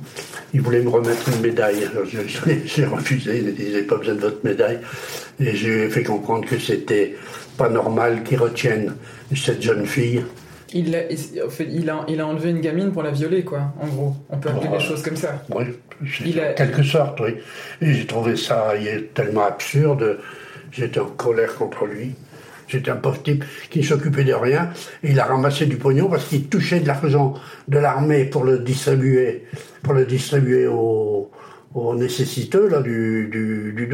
il 0.53 0.61
voulait 0.61 0.81
me 0.81 0.89
remettre 0.89 1.29
une 1.29 1.41
médaille. 1.41 1.87
J'ai 2.65 2.85
refusé, 2.85 3.39
il 3.39 3.55
disait 3.55 3.83
pas 3.83 3.97
besoin 3.97 4.15
de 4.15 4.21
votre 4.21 4.43
médaille. 4.43 4.79
Et 5.39 5.55
j'ai 5.55 5.89
fait 5.89 6.03
comprendre 6.03 6.45
que 6.47 6.59
c'était 6.59 7.15
pas 7.57 7.69
normal 7.69 8.23
qu'il 8.23 8.37
retienne 8.37 8.93
cette 9.35 9.61
jeune 9.63 9.85
fille 9.87 10.23
il 10.73 10.95
a, 10.95 11.01
il, 11.11 11.89
a, 11.89 12.05
il 12.07 12.21
a 12.21 12.27
enlevé 12.27 12.49
une 12.49 12.61
gamine 12.61 12.91
pour 12.91 13.03
la 13.03 13.11
violer, 13.11 13.43
quoi, 13.43 13.73
en 13.79 13.87
gros. 13.87 14.15
On 14.29 14.37
peut 14.37 14.49
appeler 14.49 14.69
des 14.69 14.79
choses 14.79 15.03
comme 15.03 15.15
ça. 15.15 15.43
Oui, 15.49 15.65
en 16.01 16.53
quelque 16.55 16.83
sorte, 16.83 17.19
oui. 17.19 17.35
Et 17.81 17.93
j'ai 17.93 18.07
trouvé 18.07 18.35
ça 18.35 18.73
tellement 19.13 19.45
absurde. 19.45 20.19
J'étais 20.71 20.99
en 20.99 21.05
colère 21.05 21.53
contre 21.55 21.85
lui. 21.85 22.15
J'étais 22.67 22.91
un 22.91 22.95
pauvre 22.95 23.21
type 23.21 23.43
qui 23.69 23.83
s'occupait 23.83 24.23
de 24.23 24.33
rien. 24.33 24.69
Et 25.03 25.11
il 25.11 25.19
a 25.19 25.25
ramassé 25.25 25.65
du 25.65 25.77
pognon 25.77 26.09
parce 26.09 26.25
qu'il 26.25 26.47
touchait 26.47 26.79
de 26.79 26.87
l'argent 26.87 27.33
de 27.67 27.77
l'armée 27.77 28.25
pour 28.25 28.43
le 28.43 28.59
distribuer, 28.59 29.45
pour 29.81 29.93
le 29.93 30.05
distribuer 30.05 30.67
aux, 30.67 31.31
aux 31.73 31.95
nécessiteux 31.95 32.67
là, 32.69 32.81
du, 32.81 33.29
du, 33.31 33.73
du 33.73 33.89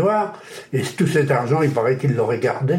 Et 0.74 0.82
tout 0.82 1.08
cet 1.08 1.32
argent, 1.32 1.62
il 1.62 1.72
paraît 1.72 1.98
qu'il 1.98 2.16
l'aurait 2.16 2.40
gardé 2.40 2.76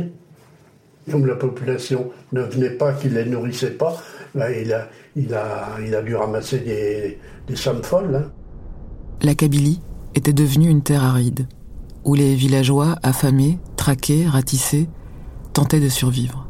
comme 1.10 1.26
la 1.26 1.34
population 1.34 2.10
ne 2.32 2.42
venait 2.42 2.70
pas, 2.70 2.92
qu'il 2.92 3.12
ne 3.12 3.20
les 3.20 3.30
nourrissait 3.30 3.72
pas, 3.72 3.96
ben, 4.34 4.50
il, 4.50 4.72
a, 4.72 4.88
il, 5.16 5.34
a, 5.34 5.68
il, 5.84 5.94
a, 5.94 6.02
dû 6.02 6.14
ramasser 6.14 6.58
des, 6.58 7.18
des 7.46 7.56
sommes 7.56 7.82
folles. 7.82 8.14
Hein. 8.14 8.30
La 9.22 9.34
Kabylie 9.34 9.80
était 10.14 10.32
devenue 10.32 10.68
une 10.68 10.82
terre 10.82 11.02
aride, 11.02 11.46
où 12.04 12.14
les 12.14 12.34
villageois, 12.34 12.96
affamés, 13.02 13.58
traqués, 13.76 14.26
ratissés, 14.26 14.88
tentaient 15.52 15.80
de 15.80 15.88
survivre. 15.88 16.48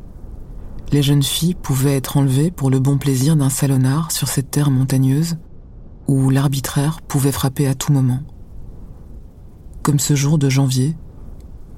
Les 0.92 1.02
jeunes 1.02 1.23
filles 1.23 1.54
pouvaient 1.54 1.97
être 1.97 2.16
enlevées 2.16 2.50
pour 2.50 2.71
le 2.71 2.80
bon 2.80 2.99
plaisir 2.99 3.37
d'un 3.37 3.49
salonnard 3.49 4.11
sur 4.11 4.28
cette 4.28 4.50
terre 4.50 4.71
montagneuse, 4.71 5.37
où 6.09 6.30
l'arbitraire 6.30 7.00
pouvait 7.02 7.33
frapper 7.33 7.69
à 7.69 7.75
tout 7.75 7.92
moment. 7.92 8.21
Comme 9.83 10.00
ce 10.00 10.14
jour 10.14 10.38
de 10.38 10.49
janvier 10.49 10.97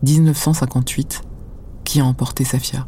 1958, 0.03 1.23
qui 1.85 2.01
a 2.01 2.05
emporté 2.05 2.45
Safia. 2.45 2.87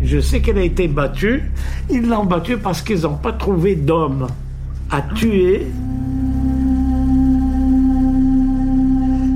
Je 0.00 0.20
sais 0.20 0.40
qu'elle 0.40 0.58
a 0.58 0.62
été 0.62 0.88
battue. 0.88 1.42
Ils 1.90 2.06
l'ont 2.06 2.26
battue 2.26 2.58
parce 2.58 2.82
qu'ils 2.82 3.00
n'ont 3.00 3.16
pas 3.16 3.32
trouvé 3.32 3.74
d'homme 3.74 4.26
à 4.90 5.00
tuer. 5.02 5.66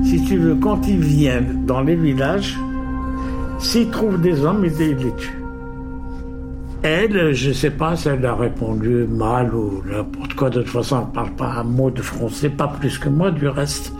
Si 0.05 0.23
tu 0.25 0.37
veux, 0.37 0.55
quand 0.55 0.87
ils 0.87 0.99
viennent 1.01 1.65
dans 1.65 1.81
les 1.81 1.95
villages, 1.95 2.57
s'ils 3.61 3.89
trouvent 3.89 4.19
des 4.19 4.43
hommes, 4.43 4.65
ils 4.65 4.77
les 4.77 4.95
tuent. 5.15 5.41
Elle, 6.83 7.33
je 7.33 7.49
ne 7.49 7.53
sais 7.53 7.69
pas 7.69 7.95
si 7.95 8.09
elle 8.09 8.25
a 8.25 8.35
répondu 8.35 9.05
mal 9.07 9.53
ou 9.53 9.83
n'importe 9.85 10.33
quoi. 10.33 10.49
De 10.49 10.61
toute 10.61 10.71
façon, 10.71 10.97
elle 11.01 11.07
ne 11.09 11.13
parle 11.13 11.31
pas 11.35 11.53
un 11.59 11.63
mot 11.63 11.91
de 11.91 12.01
français, 12.01 12.49
pas 12.49 12.67
plus 12.67 12.97
que 12.97 13.07
moi 13.07 13.29
du 13.29 13.47
reste. 13.47 13.93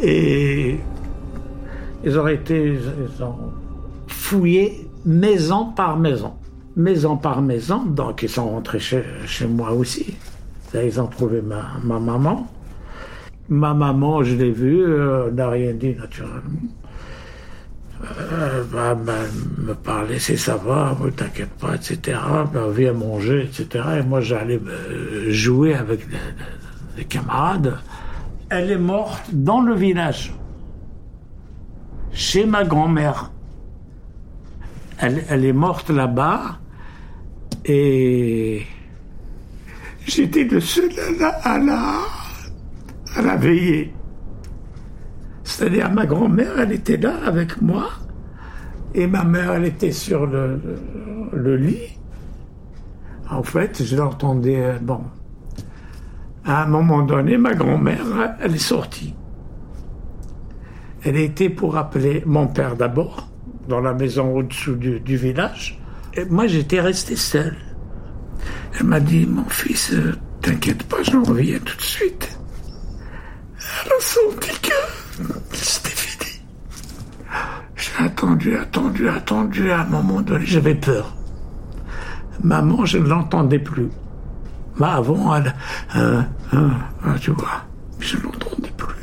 Et 0.00 0.78
ils 2.04 2.18
ont 2.18 2.28
été 2.28 2.78
ils 2.78 3.22
ont 3.22 3.52
fouillé 4.06 4.88
maison 5.04 5.66
par 5.66 5.98
maison. 5.98 6.34
Maison 6.76 7.16
par 7.16 7.42
maison, 7.42 7.84
donc 7.84 8.22
ils 8.22 8.28
sont 8.28 8.48
rentrés 8.48 8.78
chez, 8.78 9.46
moi 9.46 9.72
aussi. 9.72 10.14
Là, 10.72 10.84
ils 10.84 11.00
ont 11.00 11.08
trouvé 11.08 11.42
ma, 11.42 11.64
ma 11.82 11.98
maman. 11.98 12.46
Ma 13.48 13.74
maman, 13.74 14.22
je 14.22 14.36
l'ai 14.36 14.52
vue, 14.52 14.84
euh, 14.84 15.30
n'a 15.32 15.50
rien 15.50 15.74
dit 15.74 15.94
naturellement. 15.94 16.60
Euh, 18.04 18.64
bah, 18.72 18.94
bah, 18.94 19.12
me 19.58 19.74
parlait, 19.74 20.18
c'est 20.18 20.36
ça 20.36 20.56
va, 20.56 20.96
t'inquiète 21.16 21.50
pas, 21.50 21.76
etc. 21.76 22.18
Bah, 22.52 22.66
viens 22.74 22.92
manger, 22.92 23.44
etc. 23.44 23.84
Et 24.00 24.02
moi, 24.02 24.20
j'allais 24.20 24.58
euh, 24.58 25.30
jouer 25.30 25.74
avec 25.74 26.00
les 26.96 27.04
camarades. 27.04 27.78
Elle 28.50 28.70
est 28.70 28.78
morte 28.78 29.30
dans 29.32 29.60
le 29.60 29.74
village 29.74 30.34
chez 32.12 32.44
ma 32.44 32.64
grand-mère. 32.64 33.30
Elle, 34.98 35.44
est 35.44 35.52
morte 35.52 35.90
là-bas 35.90 36.58
et 37.64 38.62
j'étais 40.06 40.44
le 40.44 40.60
seul 40.60 40.90
à 41.42 41.58
la, 41.58 41.98
à 43.16 43.22
la, 43.22 43.36
veiller. 43.36 43.92
C'est-à-dire 45.44 45.90
ma 45.90 46.06
grand-mère, 46.06 46.58
elle 46.58 46.72
était 46.72 46.96
là 46.96 47.14
avec 47.26 47.60
moi 47.60 47.88
et 48.94 49.06
ma 49.06 49.24
mère, 49.24 49.52
elle 49.52 49.64
était 49.64 49.92
sur 49.92 50.26
le, 50.26 51.56
lit. 51.56 51.98
En 53.30 53.42
fait, 53.42 53.82
je 53.82 53.96
l'entendais, 53.96 54.78
bon, 54.80 55.00
à 56.44 56.64
un 56.64 56.66
moment 56.66 57.02
donné, 57.02 57.38
ma 57.38 57.54
grand-mère, 57.54 58.36
elle 58.40 58.54
est 58.54 58.58
sortie. 58.58 59.14
Elle 61.04 61.16
était 61.16 61.48
pour 61.48 61.76
appeler 61.76 62.22
mon 62.26 62.46
père 62.46 62.76
d'abord, 62.76 63.28
dans 63.68 63.80
la 63.80 63.94
maison 63.94 64.36
au-dessous 64.36 64.74
du, 64.76 65.16
village. 65.16 65.80
Et 66.14 66.26
moi, 66.26 66.46
j'étais 66.46 66.80
resté 66.80 67.16
seul. 67.16 67.56
Elle 68.78 68.86
m'a 68.86 69.00
dit, 69.00 69.26
mon 69.26 69.44
fils, 69.44 69.92
euh, 69.94 70.14
t'inquiète 70.42 70.82
pas, 70.84 71.02
je 71.02 71.16
reviens 71.16 71.58
tout 71.64 71.76
de 71.76 71.82
suite. 71.82 72.38
Elle 73.84 73.92
a 73.92 74.00
senti 74.00 74.50
que 74.60 75.24
c'était 75.52 75.90
fini. 75.90 76.42
J'ai 77.76 78.04
attendu, 78.22 78.56
attendu, 78.56 79.08
attendu. 79.08 79.70
À 79.70 79.80
un 79.80 79.86
moment 79.86 80.20
donné, 80.20 80.46
j'avais 80.46 80.74
peur. 80.74 81.12
Maman, 82.42 82.84
je 82.84 82.98
ne 82.98 83.08
l'entendais 83.08 83.58
plus. 83.58 83.88
Bah 84.78 84.94
avant, 84.94 85.34
elle, 85.34 85.54
euh, 85.96 86.22
euh, 86.54 86.68
euh, 87.06 87.18
tu 87.20 87.32
vois, 87.32 87.64
je 87.98 88.16
n'entendais 88.16 88.72
plus. 88.76 88.94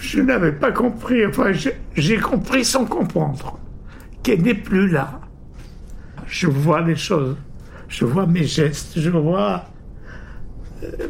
Je 0.00 0.20
n'avais 0.20 0.52
pas 0.52 0.72
compris, 0.72 1.24
enfin 1.24 1.52
j'ai 1.94 2.18
compris 2.18 2.64
sans 2.64 2.84
comprendre 2.84 3.58
qu'elle 4.22 4.42
n'est 4.42 4.54
plus 4.54 4.88
là. 4.88 5.20
Je 6.26 6.48
vois 6.48 6.82
les 6.82 6.96
choses, 6.96 7.36
je 7.88 8.04
vois 8.04 8.26
mes 8.26 8.44
gestes, 8.44 8.98
je 8.98 9.10
vois 9.10 9.64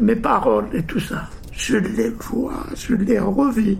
mes 0.01 0.17
paroles 0.17 0.69
et 0.73 0.83
tout 0.83 1.01
ça. 1.01 1.29
Je 1.53 1.79
les 1.79 2.11
vois, 2.11 2.65
je 2.77 2.95
les 2.95 3.19
revis. 3.19 3.79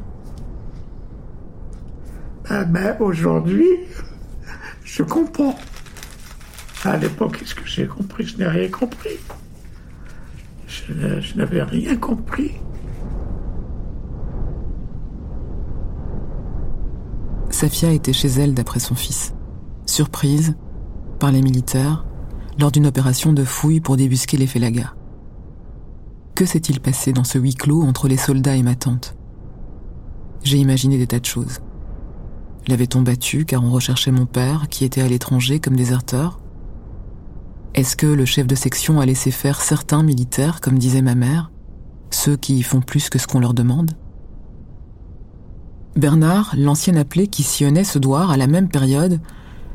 Ah 2.55 2.65
ben, 2.65 2.95
aujourd'hui, 3.01 3.71
je 4.85 5.03
comprends. 5.03 5.57
À 6.85 6.99
l'époque, 6.99 7.39
qu'est-ce 7.39 7.55
que 7.55 7.65
j'ai 7.65 7.87
compris? 7.87 8.27
Je 8.27 8.37
n'ai 8.37 8.47
rien 8.47 8.69
compris. 8.69 9.17
Je, 10.67 11.35
n'avais 11.35 11.63
rien 11.63 11.97
compris. 11.97 12.53
Safia 17.49 17.91
était 17.91 18.13
chez 18.13 18.29
elle 18.29 18.53
d'après 18.53 18.81
son 18.81 18.95
fils, 18.95 19.33
surprise 19.87 20.55
par 21.19 21.33
les 21.33 21.41
militaires 21.41 22.05
lors 22.59 22.71
d'une 22.71 22.87
opération 22.87 23.33
de 23.33 23.45
fouille 23.45 23.81
pour 23.81 23.97
débusquer 23.97 24.37
les 24.37 24.47
Félagas. 24.47 24.93
Que 26.35 26.45
s'est-il 26.45 26.81
passé 26.81 27.15
dans 27.15 27.25
ce 27.25 27.39
huis 27.39 27.55
clos 27.55 27.81
entre 27.81 28.09
les 28.09 28.19
soldats 28.19 28.57
et 28.57 28.63
ma 28.63 28.75
tante? 28.75 29.17
J'ai 30.45 30.59
imaginé 30.59 30.99
des 30.99 31.07
tas 31.07 31.21
de 31.21 31.25
choses. 31.25 31.61
L'avait-on 32.69 33.03
battu 33.03 33.45
car 33.45 33.65
on 33.65 33.71
recherchait 33.71 34.13
mon 34.13 34.27
père 34.27 34.69
qui 34.69 34.85
était 34.85 35.01
à 35.01 35.09
l'étranger 35.09 35.59
comme 35.59 35.77
déserteur 35.77 36.39
Est-ce 37.75 37.97
que 37.97 38.07
le 38.07 38.25
chef 38.25 38.47
de 38.47 38.55
section 38.55 39.01
a 39.01 39.07
laissé 39.07 39.31
faire 39.31 39.61
certains 39.61 40.03
militaires, 40.03 40.61
comme 40.61 40.79
disait 40.79 41.03
ma 41.03 41.15
mère, 41.15 41.51
ceux 42.11 42.37
qui 42.37 42.63
font 42.63 42.81
plus 42.81 43.11
que 43.11 43.19
ce 43.19 43.27
qu'on 43.27 43.41
leur 43.41 43.55
demande? 43.55 43.91
Bernard, 45.97 46.55
l'ancien 46.57 46.97
appelé 46.97 47.27
qui 47.27 47.43
sillonnait 47.43 47.85
ce 47.85 47.99
douar 47.99 48.31
à 48.31 48.37
la 48.37 48.47
même 48.47 48.69
période, 48.69 49.21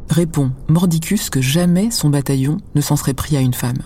répond 0.09 0.51
mordicus 0.67 1.29
que 1.29 1.41
jamais 1.41 1.91
son 1.91 2.09
bataillon 2.09 2.57
ne 2.73 2.81
s'en 2.81 2.95
serait 2.95 3.13
pris 3.13 3.37
à 3.37 3.41
une 3.41 3.53
femme. 3.53 3.83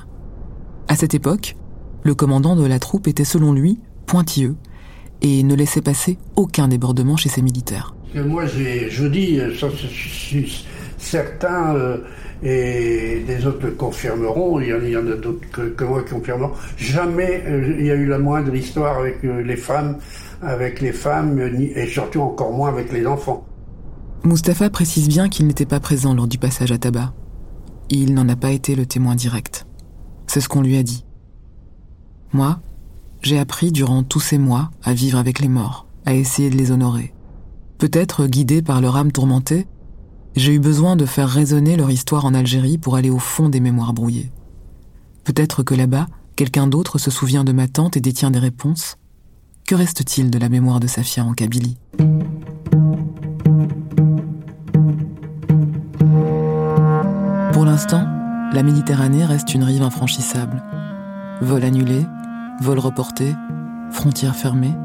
À 0.87 0.95
cette 0.95 1.13
époque, 1.13 1.55
le 2.03 2.15
commandant 2.15 2.55
de 2.55 2.65
la 2.65 2.79
troupe 2.79 3.07
était 3.07 3.25
selon 3.25 3.51
lui 3.51 3.79
pointilleux 4.05 4.55
et 5.21 5.43
ne 5.43 5.55
laissait 5.55 5.81
passer 5.81 6.17
aucun 6.35 6.67
débordement 6.67 7.17
chez 7.17 7.29
ses 7.29 7.41
militaires. 7.41 7.95
Moi, 8.13 8.45
je 8.45 9.07
dis, 9.07 9.39
ça, 9.57 9.67
certains 10.97 11.75
euh, 11.75 11.97
et 12.43 13.23
des 13.27 13.45
autres 13.45 13.65
le 13.67 13.71
confirmeront, 13.71 14.59
il 14.59 14.69
y 14.69 14.97
en, 14.97 15.07
a 15.07 15.15
d'autres 15.15 15.75
que, 15.75 15.83
moi 15.83 16.03
qui 16.03 16.13
confirmeront, 16.13 16.53
jamais 16.77 17.43
euh, 17.45 17.75
il 17.79 17.85
y 17.85 17.91
a 17.91 17.95
eu 17.95 18.05
la 18.05 18.17
moindre 18.17 18.53
histoire 18.55 18.97
avec 18.97 19.23
euh, 19.23 19.41
les 19.41 19.55
femmes, 19.55 19.97
avec 20.41 20.81
les 20.81 20.91
femmes, 20.91 21.39
et 21.39 21.87
surtout 21.87 22.21
encore 22.21 22.51
moins 22.51 22.69
avec 22.69 22.91
les 22.91 23.05
enfants. 23.05 23.45
Mustapha 24.23 24.69
précise 24.69 25.07
bien 25.07 25.29
qu'il 25.29 25.47
n'était 25.47 25.65
pas 25.65 25.79
présent 25.79 26.13
lors 26.13 26.27
du 26.27 26.37
passage 26.37 26.71
à 26.71 26.77
tabac. 26.77 27.13
Il 27.89 28.13
n'en 28.13 28.27
a 28.29 28.35
pas 28.35 28.51
été 28.51 28.75
le 28.75 28.85
témoin 28.85 29.15
direct. 29.15 29.65
C'est 30.27 30.41
ce 30.41 30.49
qu'on 30.49 30.61
lui 30.61 30.77
a 30.77 30.83
dit. 30.83 31.05
Moi, 32.33 32.59
j'ai 33.21 33.37
appris 33.37 33.71
durant 33.71 34.03
tous 34.03 34.19
ces 34.19 34.37
mois 34.37 34.71
à 34.83 34.93
vivre 34.93 35.17
avec 35.17 35.39
les 35.39 35.49
morts, 35.49 35.87
à 36.05 36.13
essayer 36.13 36.49
de 36.49 36.57
les 36.57 36.71
honorer. 36.71 37.13
Peut-être 37.81 38.27
guidé 38.27 38.61
par 38.61 38.79
leur 38.79 38.95
âme 38.95 39.11
tourmentée, 39.11 39.65
j'ai 40.35 40.53
eu 40.53 40.59
besoin 40.59 40.95
de 40.95 41.07
faire 41.07 41.27
résonner 41.27 41.75
leur 41.77 41.89
histoire 41.89 42.25
en 42.25 42.35
Algérie 42.35 42.77
pour 42.77 42.95
aller 42.95 43.09
au 43.09 43.17
fond 43.17 43.49
des 43.49 43.59
mémoires 43.59 43.93
brouillées. 43.93 44.31
Peut-être 45.23 45.63
que 45.63 45.73
là-bas, 45.73 46.05
quelqu'un 46.35 46.67
d'autre 46.67 46.99
se 46.99 47.09
souvient 47.09 47.43
de 47.43 47.53
ma 47.53 47.67
tante 47.67 47.97
et 47.97 47.99
détient 47.99 48.29
des 48.29 48.37
réponses. 48.37 48.97
Que 49.65 49.73
reste-t-il 49.73 50.29
de 50.29 50.37
la 50.37 50.47
mémoire 50.47 50.79
de 50.79 50.85
Safia 50.85 51.25
en 51.25 51.33
Kabylie? 51.33 51.79
Pour 57.51 57.65
l'instant, 57.65 58.05
la 58.53 58.61
Méditerranée 58.61 59.25
reste 59.25 59.55
une 59.55 59.63
rive 59.63 59.81
infranchissable. 59.81 60.61
Vol 61.41 61.63
annulé, 61.63 62.05
vol 62.61 62.77
reporté, 62.77 63.33
frontières 63.89 64.35
fermées. 64.35 64.75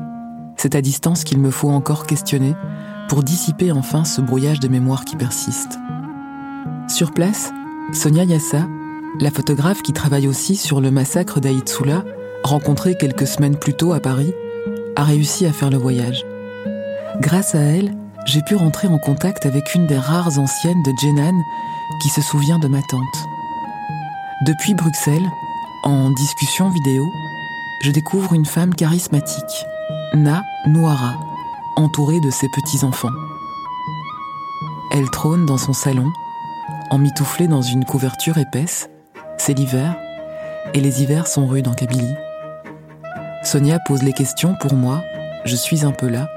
C'est 0.56 0.74
à 0.74 0.80
distance 0.80 1.24
qu'il 1.24 1.38
me 1.38 1.50
faut 1.50 1.68
encore 1.68 2.06
questionner 2.06 2.54
pour 3.08 3.22
dissiper 3.22 3.72
enfin 3.72 4.04
ce 4.04 4.20
brouillage 4.20 4.60
de 4.60 4.68
mémoire 4.68 5.04
qui 5.04 5.16
persiste. 5.16 5.78
Sur 6.88 7.12
place, 7.12 7.52
Sonia 7.92 8.24
Yassa, 8.24 8.66
la 9.20 9.30
photographe 9.30 9.82
qui 9.82 9.92
travaille 9.92 10.28
aussi 10.28 10.56
sur 10.56 10.80
le 10.80 10.90
massacre 10.90 11.40
d'Aïd 11.40 11.68
Soula, 11.68 12.04
rencontrée 12.42 12.96
quelques 12.96 13.26
semaines 13.26 13.56
plus 13.56 13.74
tôt 13.74 13.92
à 13.92 14.00
Paris, 14.00 14.32
a 14.96 15.04
réussi 15.04 15.46
à 15.46 15.52
faire 15.52 15.70
le 15.70 15.78
voyage. 15.78 16.24
Grâce 17.20 17.54
à 17.54 17.60
elle, 17.60 17.94
j'ai 18.26 18.42
pu 18.42 18.56
rentrer 18.56 18.88
en 18.88 18.98
contact 18.98 19.46
avec 19.46 19.74
une 19.74 19.86
des 19.86 19.98
rares 19.98 20.38
anciennes 20.38 20.82
de 20.82 20.92
Jenan 21.00 21.38
qui 22.02 22.08
se 22.08 22.20
souvient 22.20 22.58
de 22.58 22.68
ma 22.68 22.80
tante. 22.82 23.26
Depuis 24.46 24.74
Bruxelles, 24.74 25.30
en 25.82 26.10
discussion 26.10 26.68
vidéo, 26.68 27.04
je 27.82 27.90
découvre 27.90 28.34
une 28.34 28.44
femme 28.46 28.74
charismatique, 28.74 29.64
Na 30.14 30.42
Noara, 30.66 31.14
entourée 31.76 32.20
de 32.20 32.30
ses 32.30 32.48
petits-enfants. 32.48 33.12
Elle 34.90 35.10
trône 35.10 35.46
dans 35.46 35.58
son 35.58 35.72
salon, 35.72 36.10
emmitouflée 36.90 37.48
dans 37.48 37.62
une 37.62 37.84
couverture 37.84 38.38
épaisse. 38.38 38.88
C'est 39.38 39.54
l'hiver, 39.54 39.94
et 40.74 40.80
les 40.80 41.02
hivers 41.02 41.26
sont 41.26 41.46
rudes 41.46 41.68
en 41.68 41.74
Kabylie. 41.74 42.14
Sonia 43.44 43.78
pose 43.86 44.02
les 44.02 44.12
questions 44.12 44.56
pour 44.60 44.74
moi, 44.74 45.02
je 45.44 45.54
suis 45.54 45.84
un 45.84 45.92
peu 45.92 46.08
là. 46.08 46.28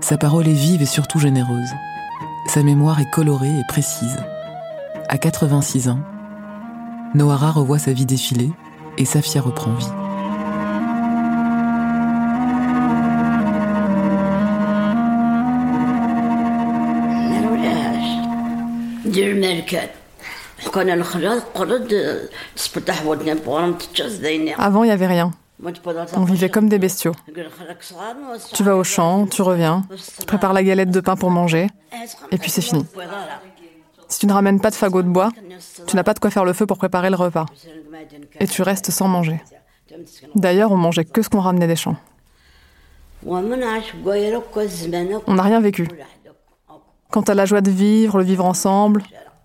Sa 0.00 0.18
parole 0.18 0.48
est 0.48 0.52
vive 0.52 0.82
et 0.82 0.86
surtout 0.86 1.18
généreuse. 1.18 1.70
Sa 2.46 2.62
mémoire 2.62 3.00
est 3.00 3.10
colorée 3.10 3.58
et 3.58 3.64
précise. 3.68 4.18
À 5.08 5.16
86 5.16 5.88
ans, 5.88 6.00
Noara 7.14 7.52
revoit 7.52 7.78
sa 7.78 7.92
vie 7.92 8.06
défiler 8.06 8.50
et 8.98 9.04
Safia 9.04 9.40
reprend 9.40 9.72
vie. 9.74 10.01
Avant, 24.58 24.84
il 24.84 24.86
n'y 24.86 24.92
avait 24.92 25.06
rien. 25.06 25.32
On 26.16 26.24
vivait 26.24 26.48
comme 26.48 26.68
des 26.68 26.78
bestiaux. 26.78 27.14
Tu 28.52 28.62
vas 28.62 28.76
au 28.76 28.84
champ, 28.84 29.26
tu 29.26 29.42
reviens, 29.42 29.84
tu 30.18 30.26
prépares 30.26 30.52
la 30.52 30.62
galette 30.62 30.90
de 30.90 31.00
pain 31.00 31.16
pour 31.16 31.30
manger, 31.30 31.68
et 32.30 32.38
puis 32.38 32.50
c'est 32.50 32.62
fini. 32.62 32.84
Si 34.08 34.18
tu 34.18 34.26
ne 34.26 34.32
ramènes 34.32 34.60
pas 34.60 34.70
de 34.70 34.74
fagot 34.74 35.02
de 35.02 35.08
bois, 35.08 35.30
tu 35.86 35.96
n'as 35.96 36.02
pas 36.02 36.14
de 36.14 36.18
quoi 36.18 36.30
faire 36.30 36.44
le 36.44 36.52
feu 36.52 36.66
pour 36.66 36.78
préparer 36.78 37.10
le 37.10 37.16
repas. 37.16 37.46
Et 38.40 38.46
tu 38.46 38.62
restes 38.62 38.90
sans 38.90 39.08
manger. 39.08 39.40
D'ailleurs, 40.34 40.72
on 40.72 40.76
mangeait 40.76 41.04
que 41.04 41.22
ce 41.22 41.28
qu'on 41.28 41.40
ramenait 41.40 41.66
des 41.66 41.76
champs. 41.76 41.96
On 43.24 43.40
n'a 45.34 45.42
rien 45.42 45.60
vécu. 45.60 45.88
Quant 47.10 47.22
à 47.22 47.34
la 47.34 47.44
joie 47.44 47.60
de 47.60 47.70
vivre, 47.70 48.18
le 48.18 48.24
vivre 48.24 48.44
ensemble, 48.44 49.02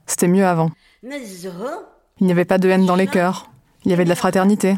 c'était 0.07 0.27
mieux 0.27 0.45
avant. 0.45 0.71
Il 1.03 2.25
n'y 2.25 2.31
avait 2.31 2.45
pas 2.45 2.57
de 2.57 2.67
haine 2.69 2.85
dans 2.85 2.95
les 2.95 3.07
cœurs. 3.07 3.51
Il 3.85 3.91
y 3.91 3.93
avait 3.93 4.05
de 4.05 4.09
la 4.09 4.15
fraternité. 4.15 4.77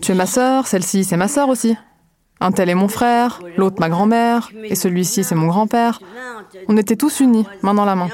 Tu 0.00 0.12
es 0.12 0.14
ma 0.14 0.26
sœur, 0.26 0.66
celle-ci 0.66 1.04
c'est 1.04 1.16
ma 1.16 1.28
sœur 1.28 1.48
aussi. 1.48 1.76
Un 2.40 2.52
tel 2.52 2.68
est 2.68 2.74
mon 2.74 2.88
frère, 2.88 3.40
l'autre 3.56 3.76
ma 3.80 3.88
grand-mère, 3.88 4.50
et 4.64 4.74
celui-ci 4.74 5.24
c'est 5.24 5.34
mon 5.34 5.46
grand-père. 5.46 6.00
On 6.68 6.76
était 6.76 6.96
tous 6.96 7.20
unis, 7.20 7.46
main 7.62 7.74
dans 7.74 7.84
la 7.84 7.94
main. 7.94 8.08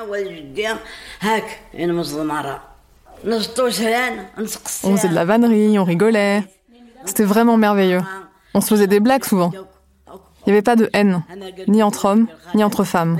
On 4.85 4.97
faisait 4.97 5.09
de 5.09 5.15
la 5.15 5.25
vannerie, 5.25 5.79
on 5.79 5.85
rigolait. 5.85 6.45
C'était 7.05 7.25
vraiment 7.25 7.57
merveilleux. 7.57 8.03
On 8.55 8.61
se 8.61 8.69
faisait 8.69 8.87
des 8.87 9.01
blagues 9.01 9.25
souvent. 9.25 9.53
Il 10.51 10.55
n'y 10.55 10.57
avait 10.57 10.63
pas 10.63 10.75
de 10.75 10.91
haine, 10.95 11.23
ni 11.69 11.81
entre 11.81 12.07
hommes, 12.07 12.27
ni 12.57 12.65
entre 12.65 12.83
femmes. 12.83 13.19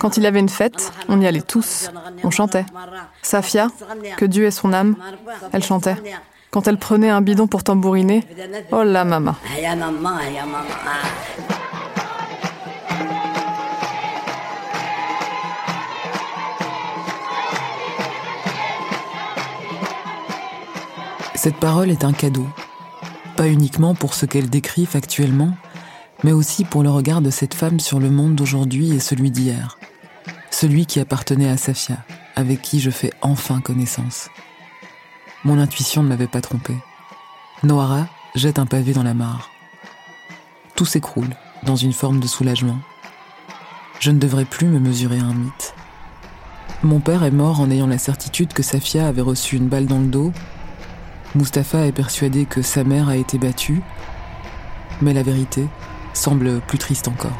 Quand 0.00 0.16
il 0.16 0.24
y 0.24 0.26
avait 0.26 0.40
une 0.40 0.48
fête, 0.48 0.92
on 1.08 1.20
y 1.20 1.26
allait 1.28 1.40
tous. 1.40 1.88
On 2.24 2.32
chantait. 2.32 2.66
Safia, 3.22 3.68
que 4.16 4.24
Dieu 4.24 4.46
ait 4.46 4.50
son 4.50 4.72
âme, 4.72 4.96
elle 5.52 5.62
chantait. 5.62 5.94
Quand 6.50 6.66
elle 6.66 6.78
prenait 6.78 7.10
un 7.10 7.20
bidon 7.20 7.46
pour 7.46 7.62
tambouriner, 7.62 8.24
oh 8.72 8.82
la 8.82 9.04
maman. 9.04 9.36
Cette 21.36 21.56
parole 21.56 21.90
est 21.92 22.02
un 22.02 22.12
cadeau, 22.12 22.48
pas 23.36 23.46
uniquement 23.46 23.94
pour 23.94 24.14
ce 24.14 24.26
qu'elle 24.26 24.50
décrit 24.50 24.86
factuellement, 24.86 25.50
mais 26.24 26.32
aussi 26.32 26.64
pour 26.64 26.82
le 26.82 26.90
regard 26.90 27.20
de 27.20 27.28
cette 27.28 27.54
femme 27.54 27.78
sur 27.78 28.00
le 28.00 28.10
monde 28.10 28.34
d'aujourd'hui 28.34 28.92
et 28.92 28.98
celui 28.98 29.30
d'hier. 29.30 29.78
Celui 30.50 30.86
qui 30.86 30.98
appartenait 30.98 31.50
à 31.50 31.58
Safia, 31.58 31.98
avec 32.34 32.62
qui 32.62 32.80
je 32.80 32.90
fais 32.90 33.12
enfin 33.20 33.60
connaissance. 33.60 34.30
Mon 35.44 35.58
intuition 35.58 36.02
ne 36.02 36.08
m'avait 36.08 36.26
pas 36.26 36.40
trompé. 36.40 36.74
Noara 37.62 38.06
jette 38.34 38.58
un 38.58 38.64
pavé 38.64 38.94
dans 38.94 39.02
la 39.02 39.12
mare. 39.12 39.50
Tout 40.74 40.86
s'écroule 40.86 41.36
dans 41.62 41.76
une 41.76 41.92
forme 41.92 42.20
de 42.20 42.26
soulagement. 42.26 42.78
Je 44.00 44.10
ne 44.10 44.18
devrais 44.18 44.46
plus 44.46 44.66
me 44.66 44.80
mesurer 44.80 45.18
un 45.18 45.34
mythe. 45.34 45.74
Mon 46.82 47.00
père 47.00 47.22
est 47.24 47.30
mort 47.30 47.60
en 47.60 47.70
ayant 47.70 47.86
la 47.86 47.98
certitude 47.98 48.54
que 48.54 48.62
Safia 48.62 49.06
avait 49.06 49.20
reçu 49.20 49.56
une 49.56 49.68
balle 49.68 49.86
dans 49.86 50.00
le 50.00 50.06
dos. 50.06 50.32
Mustapha 51.34 51.86
est 51.86 51.92
persuadé 51.92 52.46
que 52.46 52.62
sa 52.62 52.82
mère 52.82 53.08
a 53.10 53.16
été 53.16 53.36
battue. 53.36 53.82
Mais 55.02 55.12
la 55.12 55.22
vérité 55.22 55.66
semble 56.14 56.60
plus 56.60 56.78
triste 56.78 57.08
encore. 57.08 57.32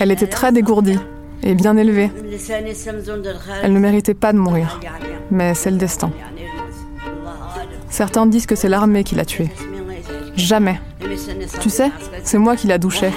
Elle 0.00 0.10
était 0.10 0.26
très 0.26 0.52
dégourdie 0.52 0.98
et 1.42 1.54
bien 1.54 1.76
élevée. 1.76 2.10
Elle 3.62 3.72
ne 3.72 3.78
méritait 3.78 4.14
pas 4.14 4.32
de 4.32 4.38
mourir, 4.38 4.80
mais 5.30 5.54
c'est 5.54 5.70
le 5.70 5.76
destin. 5.76 6.10
Certains 7.90 8.26
disent 8.26 8.46
que 8.46 8.56
c'est 8.56 8.68
l'armée 8.68 9.04
qui 9.04 9.14
l'a 9.14 9.24
tuée. 9.24 9.50
Jamais. 10.36 10.80
Tu 11.60 11.70
sais, 11.70 11.90
c'est 12.24 12.38
moi 12.38 12.56
qui 12.56 12.66
la 12.66 12.78
douchais. 12.78 13.12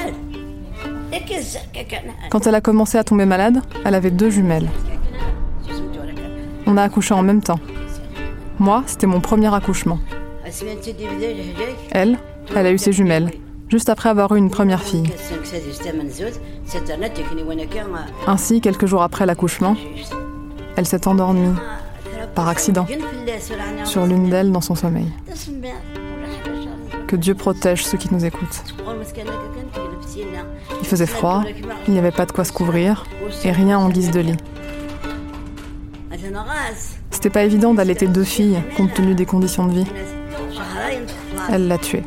Quand 2.30 2.46
elle 2.46 2.56
a 2.56 2.62
commencé 2.62 2.98
à 2.98 3.04
tomber 3.04 3.26
malade, 3.26 3.62
elle 3.86 3.96
avait 3.96 4.12
deux 4.12 4.30
jumelles. 4.30 4.70
On 6.67 6.75
a 6.75 6.84
accouché 6.84 7.13
en 7.13 7.23
même 7.23 7.41
temps. 7.41 7.60
Moi, 8.60 8.84
c'était 8.88 9.08
mon 9.08 9.21
premier 9.21 9.53
accouchement. 9.53 9.99
Elle, 11.91 12.17
elle 12.56 12.65
a 12.65 12.71
eu 12.71 12.77
ses 12.77 12.91
jumelles, 12.91 13.32
juste 13.69 13.88
après 13.88 14.10
avoir 14.10 14.36
eu 14.36 14.38
une 14.38 14.49
première 14.49 14.82
fille. 14.82 15.10
Ainsi, 18.27 18.62
quelques 18.62 18.86
jours 18.86 19.01
après 19.01 19.25
l'accouchement, 19.25 19.77
elle 20.75 20.86
s'est 20.86 21.08
endormie, 21.08 21.56
par 22.36 22.49
accident, 22.49 22.86
sur 23.86 24.06
l'une 24.06 24.30
d'elles 24.30 24.51
dans 24.51 24.62
son 24.62 24.75
sommeil. 24.75 25.08
Que 27.08 27.15
Dieu 27.15 27.34
protège 27.34 27.86
ceux 27.86 27.97
qui 27.97 28.13
nous 28.13 28.25
écoutent. 28.25 28.63
Il 30.82 30.88
faisait 30.88 31.06
froid, 31.06 31.43
il 31.88 31.93
n'y 31.93 31.99
avait 31.99 32.12
pas 32.12 32.25
de 32.25 32.34
quoi 32.34 32.43
se 32.43 32.51
couvrir, 32.51 33.06
et 33.45 33.51
rien 33.51 33.80
en 33.80 33.88
guise 33.88 34.12
de 34.12 34.19
lit. 34.19 34.38
C'était 37.12 37.30
pas 37.30 37.43
évident 37.43 37.73
d'allaiter 37.73 38.08
deux 38.08 38.23
filles 38.23 38.60
compte 38.75 38.93
tenu 38.93 39.15
des 39.15 39.25
conditions 39.25 39.67
de 39.67 39.73
vie. 39.73 39.88
Elle 41.49 41.67
l'a 41.67 41.77
tuée. 41.77 42.03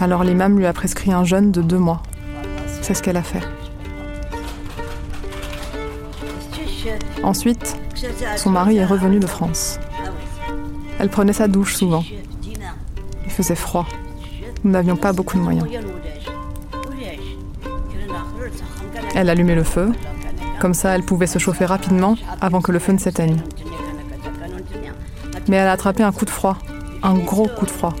Alors 0.00 0.24
l'imam 0.24 0.58
lui 0.58 0.66
a 0.66 0.72
prescrit 0.72 1.12
un 1.12 1.24
jeûne 1.24 1.50
de 1.50 1.62
deux 1.62 1.78
mois. 1.78 2.02
C'est 2.82 2.94
ce 2.94 3.02
qu'elle 3.02 3.16
a 3.16 3.22
fait. 3.22 3.42
Ensuite, 7.22 7.76
son 8.36 8.50
mari 8.50 8.78
est 8.78 8.84
revenu 8.84 9.18
de 9.18 9.26
France. 9.26 9.78
Elle 10.98 11.08
prenait 11.08 11.32
sa 11.32 11.48
douche 11.48 11.74
souvent. 11.74 12.04
Il 13.24 13.30
faisait 13.30 13.54
froid. 13.54 13.86
Nous 14.64 14.70
n'avions 14.70 14.96
pas 14.96 15.12
beaucoup 15.12 15.36
de 15.36 15.42
moyens. 15.42 15.66
Elle 19.14 19.28
allumait 19.28 19.54
le 19.54 19.64
feu. 19.64 19.92
Comme 20.60 20.74
ça, 20.74 20.94
elle 20.94 21.02
pouvait 21.02 21.26
se 21.26 21.38
chauffer 21.38 21.64
rapidement 21.64 22.16
avant 22.42 22.60
que 22.60 22.70
le 22.70 22.78
feu 22.78 22.92
ne 22.92 22.98
s'éteigne. 22.98 23.38
Mais 25.48 25.56
elle 25.56 25.66
a 25.66 25.72
attrapé 25.72 26.02
un 26.02 26.12
coup 26.12 26.26
de 26.26 26.30
froid. 26.30 26.58
Un 27.02 27.14
gros 27.14 27.48
coup 27.48 27.64
de 27.64 27.70
froid. 27.70 27.94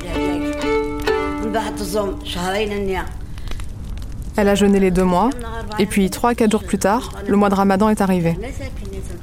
Elle 4.36 4.48
a 4.48 4.54
jeûné 4.54 4.78
les 4.78 4.90
deux 4.90 5.04
mois, 5.04 5.30
et 5.78 5.86
puis 5.86 6.10
trois 6.10 6.30
à 6.30 6.34
quatre 6.34 6.50
jours 6.50 6.62
plus 6.62 6.78
tard, 6.78 7.12
le 7.26 7.36
mois 7.36 7.48
de 7.48 7.54
Ramadan 7.54 7.88
est 7.88 8.02
arrivé. 8.02 8.38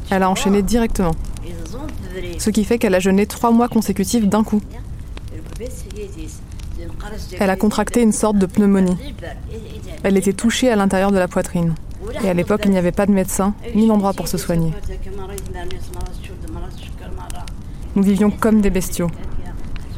Elle 0.10 0.24
a 0.24 0.30
enchaîné 0.30 0.64
directement. 0.64 1.14
Ce 2.40 2.50
qui 2.50 2.64
fait 2.66 2.80
qu'elle 2.80 2.96
a 2.96 3.00
jeûné 3.00 3.28
trois 3.28 3.52
mois 3.52 3.68
consécutifs 3.68 4.28
d'un 4.28 4.44
coup. 4.44 4.62
Elle 7.40 7.50
a 7.52 7.56
contracté 7.56 8.02
une 8.02 8.12
sorte 8.12 8.38
de 8.38 8.48
pneumonie. 8.48 8.98
Elle 10.04 10.18
était 10.18 10.34
touchée 10.34 10.72
à 10.72 10.76
l'intérieur 10.76 11.12
de 11.12 11.20
la 11.20 11.28
poitrine. 11.28 11.76
Et 12.24 12.30
à 12.30 12.34
l'époque, 12.34 12.62
il 12.66 12.72
n'y 12.72 12.78
avait 12.78 12.92
pas 12.92 13.06
de 13.06 13.12
médecin 13.12 13.54
ni 13.76 13.88
d'endroit 13.88 14.14
pour 14.14 14.28
se 14.28 14.38
soigner. 14.38 14.74
Nous 17.96 18.04
vivions 18.04 18.32
comme 18.32 18.62
des 18.62 18.70
bestiaux. 18.70 19.10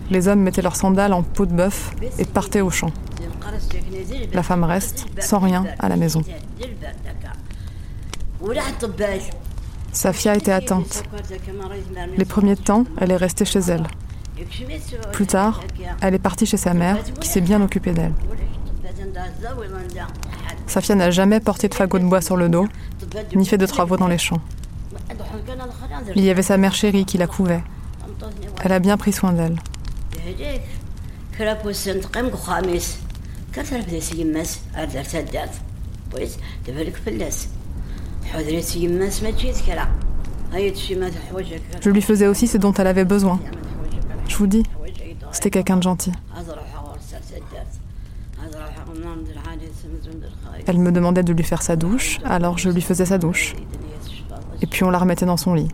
Les 0.09 0.27
hommes 0.27 0.41
mettaient 0.41 0.61
leurs 0.61 0.75
sandales 0.75 1.13
en 1.13 1.23
peau 1.23 1.45
de 1.45 1.53
bœuf 1.53 1.91
et 2.17 2.25
partaient 2.25 2.61
au 2.61 2.69
champ. 2.69 2.91
La 4.33 4.43
femme 4.43 4.63
reste 4.63 5.05
sans 5.19 5.39
rien 5.39 5.65
à 5.79 5.89
la 5.89 5.97
maison. 5.97 6.21
Safia 9.91 10.35
était 10.35 10.51
atteinte. 10.51 11.03
Les 12.17 12.25
premiers 12.25 12.55
temps, 12.55 12.85
elle 12.99 13.11
est 13.11 13.17
restée 13.17 13.45
chez 13.45 13.59
elle. 13.59 13.87
Plus 15.11 15.27
tard, 15.27 15.61
elle 16.01 16.13
est 16.13 16.19
partie 16.19 16.45
chez 16.45 16.57
sa 16.57 16.73
mère, 16.73 16.97
qui 17.19 17.27
s'est 17.27 17.41
bien 17.41 17.61
occupée 17.61 17.91
d'elle. 17.91 18.13
Safia 20.69 20.93
n'a 20.93 21.09
jamais 21.09 21.39
porté 21.39 21.67
de 21.67 21.73
fagot 21.73 21.97
de 21.97 22.05
bois 22.05 22.21
sur 22.21 22.37
le 22.37 22.47
dos, 22.47 22.67
ni 23.35 23.45
fait 23.45 23.57
de 23.57 23.65
travaux 23.65 23.97
dans 23.97 24.07
les 24.07 24.19
champs. 24.19 24.41
Il 26.15 26.23
y 26.23 26.29
avait 26.29 26.43
sa 26.43 26.57
mère 26.57 26.75
chérie 26.75 27.05
qui 27.05 27.17
la 27.17 27.25
couvait. 27.25 27.63
Elle 28.63 28.71
a 28.71 28.79
bien 28.79 28.95
pris 28.95 29.11
soin 29.11 29.33
d'elle. 29.33 29.55
Je 41.81 41.89
lui 41.89 42.01
faisais 42.01 42.27
aussi 42.27 42.47
ce 42.47 42.57
dont 42.57 42.73
elle 42.73 42.87
avait 42.87 43.05
besoin. 43.05 43.39
Je 44.27 44.35
vous 44.37 44.47
dis, 44.47 44.63
c'était 45.31 45.49
quelqu'un 45.49 45.77
de 45.77 45.83
gentil. 45.83 46.11
Elle 50.65 50.79
me 50.79 50.91
demandait 50.91 51.23
de 51.23 51.33
lui 51.33 51.43
faire 51.43 51.61
sa 51.61 51.75
douche, 51.75 52.19
alors 52.23 52.57
je 52.57 52.69
lui 52.69 52.81
faisais 52.81 53.05
sa 53.05 53.17
douche. 53.17 53.55
Et 54.61 54.67
puis 54.67 54.83
on 54.83 54.89
la 54.89 54.97
remettait 54.97 55.25
dans 55.25 55.37
son 55.37 55.53
lit. 55.53 55.69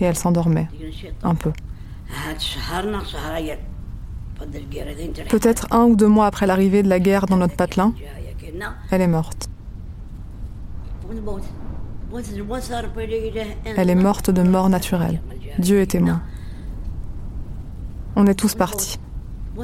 Et 0.00 0.04
elle 0.04 0.16
s'endormait, 0.16 0.68
un 1.22 1.34
peu. 1.34 1.52
Peut-être 5.28 5.66
un 5.70 5.84
ou 5.84 5.96
deux 5.96 6.08
mois 6.08 6.26
après 6.26 6.46
l'arrivée 6.46 6.82
de 6.82 6.88
la 6.88 6.98
guerre 6.98 7.26
dans 7.26 7.36
notre 7.36 7.56
patelin, 7.56 7.92
elle 8.90 9.02
est 9.02 9.06
morte. 9.06 9.48
Elle 13.76 13.90
est 13.90 13.94
morte 13.94 14.30
de 14.30 14.42
mort 14.42 14.68
naturelle. 14.68 15.20
Dieu 15.58 15.80
est 15.80 15.90
témoin. 15.90 16.22
On 18.16 18.26
est 18.26 18.34
tous 18.34 18.54
partis. 18.54 18.98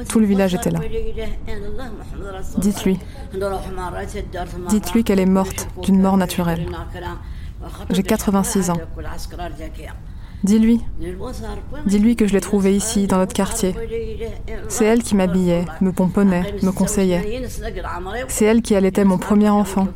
Tout 0.09 0.19
le 0.19 0.25
village 0.25 0.53
était 0.53 0.71
là. 0.71 0.79
Dites-lui. 2.57 2.99
Dites-lui 4.69 5.03
qu'elle 5.03 5.19
est 5.19 5.25
morte 5.25 5.67
d'une 5.83 6.01
mort 6.01 6.17
naturelle. 6.17 6.67
J'ai 7.89 8.03
86 8.03 8.69
ans. 8.69 8.77
Dis-lui. 10.43 10.81
Dis-lui 11.87 12.15
que 12.15 12.27
je 12.27 12.33
l'ai 12.33 12.41
trouvée 12.41 12.75
ici, 12.75 13.07
dans 13.07 13.17
notre 13.17 13.33
quartier. 13.33 13.75
C'est 14.67 14.85
elle 14.85 15.01
qui 15.01 15.15
m'habillait, 15.15 15.65
me 15.81 15.91
pomponnait, 15.91 16.53
me 16.61 16.71
conseillait. 16.71 17.43
C'est 18.27 18.45
elle 18.45 18.61
qui 18.61 18.75
allaitait 18.75 19.03
mon 19.03 19.17
premier 19.17 19.49
enfant. 19.49 19.87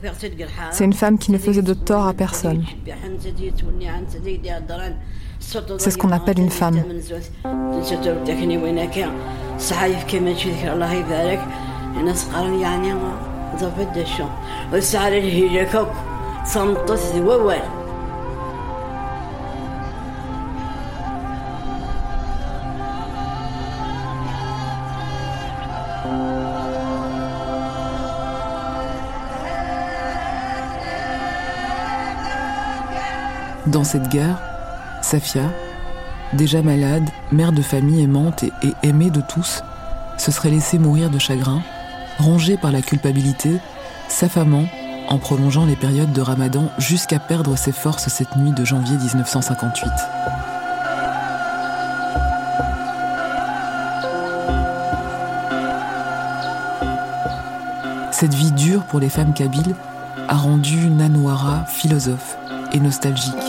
C'est 0.71 0.86
une 0.86 0.93
femme 0.93 1.19
qui 1.19 1.32
ne 1.32 1.38
faisait 1.38 1.62
de 1.62 1.73
tort 1.73 2.08
à 2.08 2.13
personne. 2.13 2.65
C'est 5.77 5.91
ce 5.91 5.97
qu'on 5.97 6.12
appelle 6.12 6.39
une 6.39 6.49
femme. 6.49 6.82
Dans 33.67 33.84
cette 33.86 34.10
guerre, 34.10 34.50
Safia, 35.12 35.52
déjà 36.32 36.62
malade, 36.62 37.10
mère 37.34 37.52
de 37.52 37.62
famille 37.62 38.02
aimante 38.02 38.43
et, 38.43 38.52
aimée 38.82 39.10
de 39.10 39.19
tous, 39.19 39.62
se 40.17 40.32
serait 40.32 40.52
laissée 40.52 40.80
mourir 40.80 41.10
de 41.10 41.19
chagrin, 41.19 41.62
rongée 42.17 42.56
par 42.56 42.71
la 42.71 42.82
culpabilité, 42.82 43.58
s'affamant 44.08 44.67
en 45.10 45.17
prolongeant 45.17 45.65
les 45.65 45.76
périodes 45.76 46.13
de 46.13 46.21
ramadan 46.21 46.69
jusqu'à 46.78 47.19
perdre 47.19 47.58
ses 47.58 47.74
forces 47.74 48.08
cette 48.08 48.38
nuit 48.38 48.54
de 48.54 48.63
janvier 48.63 48.95
1958. 48.95 49.89
Cette 58.12 58.34
vie 58.34 58.54
dure 58.54 58.84
pour 58.84 59.02
les 59.02 59.10
femmes 59.10 59.34
kabyles 59.34 59.76
a 60.30 60.38
rendu 60.38 60.89
Nanouara 60.89 61.65
philosophe 61.65 62.38
et 62.71 62.80
nostalgique. 62.80 63.40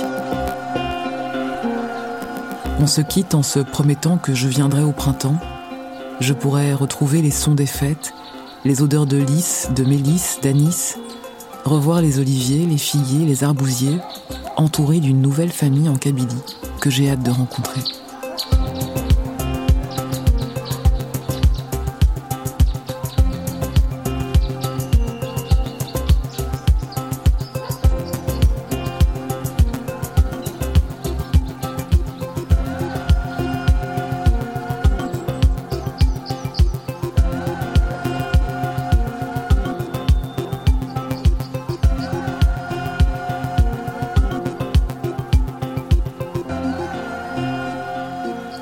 On 2.80 2.86
se 2.86 3.00
quitte 3.00 3.34
en 3.34 3.42
se 3.42 3.60
promettant 3.60 4.18
que 4.18 4.34
je 4.34 4.48
viendrai 4.48 4.82
au 4.82 4.92
printemps. 4.92 5.36
Je 6.20 6.32
pourrai 6.32 6.74
retrouver 6.74 7.22
les 7.22 7.30
sons 7.30 7.54
des 7.54 7.66
fêtes, 7.66 8.12
les 8.64 8.82
odeurs 8.82 9.06
de 9.06 9.18
lys, 9.18 9.68
de 9.74 9.84
mélisse, 9.84 10.38
d'anis, 10.42 10.96
revoir 11.64 12.00
les 12.00 12.18
oliviers, 12.18 12.66
les 12.66 12.78
figuiers, 12.78 13.24
les 13.24 13.44
arbousiers, 13.44 13.98
entourés 14.56 15.00
d'une 15.00 15.20
nouvelle 15.20 15.52
famille 15.52 15.88
en 15.88 15.96
Kabylie 15.96 16.42
que 16.80 16.90
j'ai 16.90 17.10
hâte 17.10 17.22
de 17.22 17.30
rencontrer. 17.30 17.80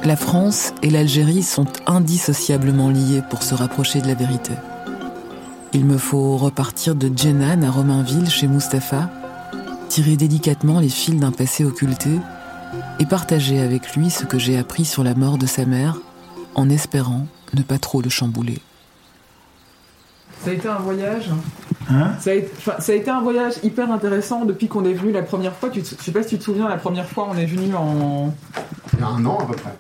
La 0.03 0.17
France 0.17 0.73
et 0.83 0.89
l'Algérie 0.89 1.43
sont 1.43 1.67
indissociablement 1.87 2.89
liées 2.89 3.23
pour 3.29 3.43
se 3.43 3.55
rapprocher 3.55 4.01
de 4.01 4.07
la 4.07 4.15
vérité. 4.15 4.53
Il 5.75 5.85
me 5.85 5.99
faut 5.99 6.39
repartir 6.39 6.95
de 6.95 7.11
Djenan 7.15 7.63
à 7.63 7.71
Romainville 7.71 8.31
chez 8.31 8.47
Mustapha, 8.47 9.11
tirer 9.91 10.17
délicatement 10.17 10.81
les 10.81 10.89
fils 10.89 11.17
d'un 11.17 11.33
passé 11.33 11.67
occulté 11.67 12.09
et 12.99 13.05
partager 13.05 13.61
avec 13.61 13.95
lui 13.95 14.09
ce 14.09 14.25
que 14.25 14.39
j'ai 14.39 14.57
appris 14.57 14.87
sur 14.87 15.05
la 15.05 15.15
mort 15.15 15.37
de 15.37 15.47
sa 15.47 15.67
mère 15.67 15.99
en 16.55 16.71
espérant 16.71 17.27
ne 17.53 17.63
pas 17.63 17.79
trop 17.79 18.01
le 18.01 18.09
chambouler. 18.09 18.59
Ça 20.43 20.51
a 20.51 20.55
été 20.55 20.67
un 20.67 20.79
voyage. 20.79 21.29
Hein? 21.91 22.13
Ça, 22.21 22.31
a 22.31 22.35
été, 22.35 22.51
ça, 22.65 22.93
a 22.93 22.95
été, 22.95 23.11
un 23.11 23.21
voyage 23.21 23.55
hyper 23.63 23.93
intéressant 23.93 24.47
depuis 24.47 24.69
qu'on 24.69 24.87
est 24.87 24.95
venu 24.95 25.13
la 25.13 25.23
première 25.23 25.55
fois. 25.55 25.69
Tu 25.69 25.83
te, 25.83 25.95
je 25.99 26.03
sais 26.03 26.13
pas 26.13 26.23
si 26.23 26.31
tu 26.31 26.39
te 26.39 26.45
souviens, 26.45 26.69
la 26.69 26.79
première 26.79 27.07
fois, 27.07 27.29
on 27.31 27.37
est 27.37 27.45
venu 27.45 27.75
en. 27.75 28.33
Il 28.95 29.01
y 29.01 29.03
a 29.03 29.09
un 29.09 29.27
an 29.27 29.39
à 29.41 29.45
peu 29.45 29.55
près. 29.55 29.77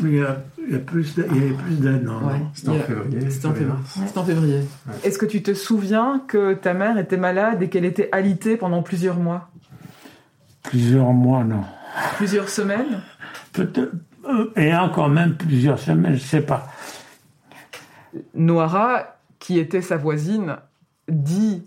Il 0.00 0.14
y 0.14 0.22
a, 0.22 0.42
il 0.58 0.72
y 0.72 0.76
a 0.76 0.78
plus 0.78 1.14
d'un 1.16 2.08
an. 2.08 2.26
Ouais, 2.26 2.40
C'était 2.54 2.70
en 2.70 2.80
février. 2.80 3.30
C'était 3.30 3.46
en 3.46 3.54
février. 3.54 3.74
En 4.16 4.24
février. 4.24 4.56
Ouais. 4.56 4.94
Est-ce 5.04 5.18
que 5.18 5.26
tu 5.26 5.42
te 5.42 5.54
souviens 5.54 6.22
que 6.26 6.54
ta 6.54 6.74
mère 6.74 6.98
était 6.98 7.16
malade 7.16 7.62
et 7.62 7.68
qu'elle 7.68 7.84
était 7.84 8.08
alitée 8.12 8.56
pendant 8.56 8.82
plusieurs 8.82 9.16
mois? 9.16 9.50
Plusieurs 10.62 11.12
mois, 11.12 11.44
non. 11.44 11.64
Plusieurs 12.16 12.48
semaines? 12.48 13.02
Peut-être. 13.52 13.92
Euh, 14.26 14.50
et 14.56 14.74
encore 14.74 15.08
même 15.08 15.36
plusieurs 15.36 15.78
semaines, 15.78 16.16
je 16.16 16.22
ne 16.22 16.28
sais 16.28 16.40
pas. 16.40 16.68
Noara, 18.34 19.18
qui 19.38 19.58
était 19.58 19.82
sa 19.82 19.96
voisine, 19.96 20.56
dit 21.08 21.62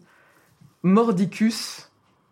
mordicus 0.84 1.92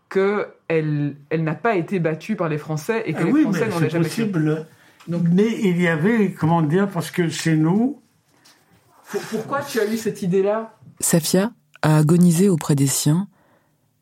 qu'elle 0.09 1.15
elle, 1.29 1.43
n'a 1.43 1.55
pas 1.55 1.75
été 1.75 1.99
battue 1.99 2.35
par 2.35 2.49
les 2.49 2.57
Français 2.57 3.03
et 3.05 3.13
que 3.13 3.19
ah 3.21 3.25
les 3.25 3.31
oui, 3.31 3.41
Français 3.43 3.67
n'en 3.67 3.75
ont 3.75 3.89
jamais 3.89 4.03
possible. 4.05 4.65
Donc, 5.07 5.23
mais 5.31 5.59
il 5.61 5.81
y 5.81 5.87
avait, 5.87 6.31
comment 6.31 6.61
dire, 6.61 6.89
parce 6.89 7.11
que 7.11 7.29
chez 7.29 7.55
nous. 7.55 8.01
Pourquoi 9.29 9.61
tu 9.61 9.79
as 9.79 9.85
eu 9.85 9.97
cette 9.97 10.21
idée-là 10.21 10.77
Safia 10.99 11.51
a 11.81 11.97
agonisé 11.97 12.49
auprès 12.49 12.75
des 12.75 12.87
siens 12.87 13.27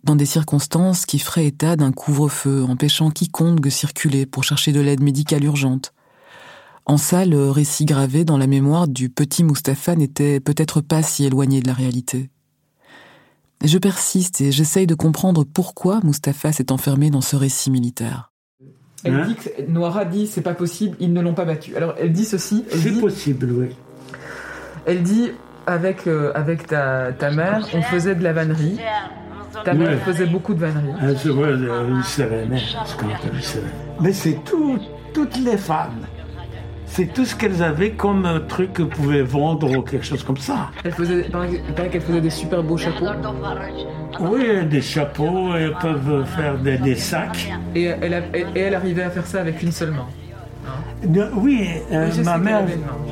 dans 0.04 0.16
des 0.16 0.26
circonstances 0.26 1.06
qui 1.06 1.20
feraient 1.20 1.48
état 1.48 1.76
d'un 1.76 1.92
couvre-feu, 1.92 2.64
empêchant 2.64 3.10
quiconque 3.10 3.62
de 3.62 3.70
circuler 3.70 4.26
pour 4.26 4.44
chercher 4.44 4.72
de 4.72 4.82
l'aide 4.82 5.02
médicale 5.02 5.44
urgente. 5.44 5.94
En 6.86 6.98
ça, 6.98 7.26
le 7.26 7.50
récit 7.50 7.86
gravé 7.86 8.26
dans 8.26 8.38
la 8.38 8.48
mémoire 8.48 8.90
du 8.90 9.10
petit 9.10 9.44
Mustapha 9.44 9.96
n'était 9.96 10.42
peut-être 10.42 10.82
pas 10.82 11.02
si 11.02 11.24
éloigné 11.24 11.62
de 11.62 11.68
la 11.68 11.74
réalité. 11.74 12.30
Je 13.64 13.78
persiste 13.78 14.42
et 14.42 14.52
j'essaye 14.52 14.88
de 14.88 14.96
comprendre 14.96 15.46
pourquoi 15.46 16.02
Mustapha 16.04 16.52
s'est 16.52 16.72
enfermé 16.74 17.10
dans 17.10 17.22
ce 17.22 17.38
récit 17.38 17.72
militaire. 17.72 18.33
Elle 19.06 19.16
hein 19.16 19.26
dit 19.28 19.36
que 19.36 19.50
Noira 19.70 20.06
dit 20.06 20.28
c'est 20.28 20.42
pas 20.42 20.54
possible, 20.54 20.96
ils 21.00 21.12
ne 21.12 21.22
l'ont 21.22 21.34
pas 21.34 21.46
battu. 21.46 21.76
Alors 21.76 21.96
elle 22.00 22.12
dit 22.12 22.26
ceci. 22.26 22.66
C'est 22.70 23.00
possible, 23.00 23.50
oui. 23.52 23.70
Elle 24.86 25.04
dit 25.04 25.32
avec 25.68 26.08
euh, 26.08 26.32
avec 26.36 26.68
ta, 26.68 27.12
ta 27.14 27.32
mère, 27.32 27.68
on 27.74 27.82
faisait 27.82 28.16
de 28.16 28.24
la 28.24 28.34
vannerie. 28.34 28.78
Ta 29.64 29.74
mère 29.74 29.90
Oui. 29.92 29.98
faisait 30.06 30.26
beaucoup 30.26 30.54
de 30.56 30.60
vannerie. 30.60 30.94
Ah, 31.00 31.14
je 31.24 31.30
vois, 31.30 31.48
euh, 31.48 31.90
une 31.90 32.04
semaine. 32.04 32.58
Mais 34.02 34.12
c'est 34.14 34.40
tout, 34.44 34.80
toutes 35.14 35.38
les 35.38 35.58
femmes. 35.58 36.08
C'est 36.96 37.12
tout 37.12 37.26
ce 37.26 37.36
qu'elles 37.36 37.64
avaient 37.64 37.94
comme 37.94 38.24
euh, 38.28 38.38
truc 38.48 38.74
qu'elles 38.74 38.88
pouvaient 38.88 39.24
vendre 39.24 39.78
ou 39.78 39.82
quelque 39.82 40.06
chose 40.06 40.24
comme 40.24 40.38
ça. 40.38 40.70
Elle 40.84 40.92
faisait, 40.92 41.26
il 41.26 41.74
paraît 41.74 41.90
qu'elle 41.90 42.02
faisait 42.02 42.22
des 42.22 42.30
super 42.30 42.62
beaux 42.62 42.78
chapeaux. 42.78 43.08
Oui, 44.20 44.44
des 44.70 44.82
chapeaux, 44.82 45.56
elles 45.56 45.74
peuvent 45.82 46.24
faire 46.36 46.56
des, 46.60 46.78
des 46.78 46.96
sacs. 46.96 47.52
Et 47.74 47.86
elle, 47.86 48.14
a- 48.14 48.38
et 48.38 48.60
elle 48.60 48.76
arrivait 48.76 49.02
à 49.02 49.10
faire 49.10 49.26
ça 49.26 49.42
avec 49.42 49.64
une 49.64 49.72
seule 49.72 49.90
main. 49.90 50.06
De- 51.04 51.32
oui, 51.36 51.68
euh, 51.92 52.12
ma 52.24 52.38
mère. 52.38 52.62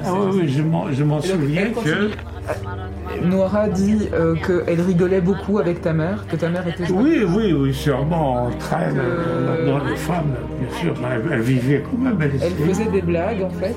Ah 0.06 0.14
oui, 0.14 0.48
je 0.48 0.62
oui, 0.62 0.94
je 0.94 1.04
m'en, 1.04 1.20
souviens 1.20 1.72
que. 1.72 2.12
Noira 3.24 3.68
dit 3.68 4.10
euh, 4.14 4.36
qu'elle 4.36 4.82
rigolait 4.82 5.22
beaucoup 5.22 5.60
avec 5.60 5.82
ta 5.82 5.94
mère, 5.94 6.26
que 6.28 6.36
ta 6.36 6.50
mère 6.50 6.68
était. 6.68 6.92
Oui, 6.92 7.24
oui, 7.28 7.54
oui, 7.54 7.74
sûrement. 7.74 8.50
Très 8.60 8.90
Euh, 8.96 9.66
dans 9.66 9.84
les 9.86 9.96
femmes, 9.96 10.36
bien 10.60 10.80
sûr. 10.80 10.94
mais 11.02 11.08
Elle, 11.16 11.34
elle 11.34 11.42
vivait 11.42 11.84
quand 11.90 11.98
même. 11.98 12.18
Elle, 12.22 12.32
Elle 12.42 12.68
faisait 12.68 12.86
des 12.86 13.02
blagues 13.02 13.44
en 13.44 13.50
fait. 13.50 13.76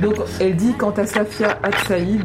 Donc 0.00 0.14
elle 0.40 0.56
dit 0.56 0.72
quant 0.74 0.90
à 0.92 1.04
Safia 1.06 1.58
Ad 1.62 1.74
Saïd, 1.86 2.24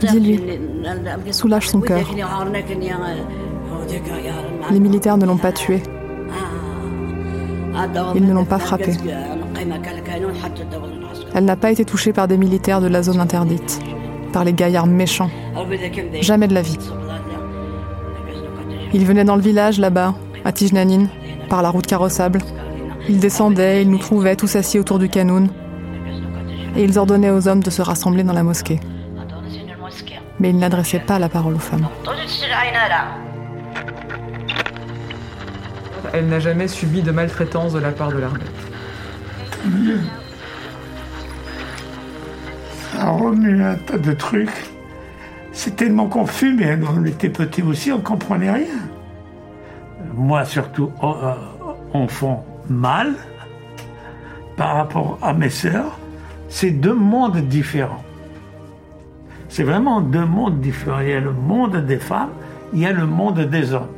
Dis-lui, 0.00 0.40
soulage 1.30 1.68
son 1.68 1.80
cœur. 1.80 2.00
Les 4.70 4.80
militaires 4.80 5.16
ne 5.16 5.26
l'ont 5.26 5.36
pas 5.36 5.52
tué. 5.52 5.82
Ils 8.14 8.24
ne 8.24 8.32
l'ont 8.32 8.44
pas 8.44 8.58
frappée. 8.58 8.94
Elle 11.34 11.44
n'a 11.44 11.56
pas 11.56 11.70
été 11.70 11.84
touchée 11.84 12.12
par 12.12 12.28
des 12.28 12.36
militaires 12.36 12.80
de 12.80 12.88
la 12.88 13.02
zone 13.02 13.20
interdite, 13.20 13.80
par 14.32 14.44
les 14.44 14.52
gaillards 14.52 14.86
méchants. 14.86 15.30
Jamais 16.20 16.48
de 16.48 16.54
la 16.54 16.62
vie. 16.62 16.78
Ils 18.92 19.06
venaient 19.06 19.24
dans 19.24 19.36
le 19.36 19.42
village 19.42 19.78
là-bas, 19.78 20.14
à 20.44 20.52
Tijnanine, 20.52 21.08
par 21.48 21.62
la 21.62 21.70
route 21.70 21.86
carrossable. 21.86 22.40
Ils 23.08 23.18
descendaient, 23.18 23.82
ils 23.82 23.90
nous 23.90 23.98
trouvaient 23.98 24.36
tous 24.36 24.54
assis 24.56 24.78
autour 24.78 24.98
du 24.98 25.08
canoun. 25.08 25.48
Et 26.76 26.84
ils 26.84 26.98
ordonnaient 26.98 27.30
aux 27.30 27.48
hommes 27.48 27.62
de 27.62 27.70
se 27.70 27.82
rassembler 27.82 28.22
dans 28.22 28.32
la 28.32 28.42
mosquée. 28.42 28.80
Mais 30.40 30.50
ils 30.50 30.58
n'adressaient 30.58 31.00
pas 31.00 31.18
la 31.18 31.28
parole 31.28 31.54
aux 31.54 31.58
femmes. 31.58 31.88
Elle 36.12 36.28
n'a 36.28 36.40
jamais 36.40 36.68
subi 36.68 37.02
de 37.02 37.10
maltraitance 37.10 37.72
de 37.72 37.78
la 37.78 37.90
part 37.90 38.10
de 38.12 38.18
l'armée. 38.18 38.40
Ça 42.92 43.10
remue 43.10 43.62
un 43.64 43.74
tas 43.76 43.98
de 43.98 44.12
trucs. 44.12 44.50
C'est 45.52 45.76
tellement 45.76 46.06
confus, 46.06 46.54
mais 46.54 46.78
on 46.96 47.04
était 47.04 47.28
petits 47.28 47.62
aussi, 47.62 47.92
on 47.92 47.98
ne 47.98 48.02
comprenait 48.02 48.50
rien. 48.50 48.78
Moi, 50.14 50.44
surtout, 50.44 50.90
en- 51.00 51.14
euh, 51.16 51.34
enfant 51.94 52.44
mal, 52.68 53.14
par 54.56 54.76
rapport 54.76 55.18
à 55.22 55.32
mes 55.32 55.50
sœurs, 55.50 55.98
c'est 56.48 56.70
deux 56.70 56.94
mondes 56.94 57.36
différents. 57.48 58.02
C'est 59.48 59.62
vraiment 59.64 60.00
deux 60.00 60.24
mondes 60.24 60.60
différents. 60.60 61.00
Il 61.00 61.08
y 61.08 61.12
a 61.12 61.20
le 61.20 61.32
monde 61.32 61.76
des 61.84 61.98
femmes, 61.98 62.30
il 62.72 62.80
y 62.80 62.86
a 62.86 62.92
le 62.92 63.06
monde 63.06 63.40
des 63.40 63.74
hommes. 63.74 63.88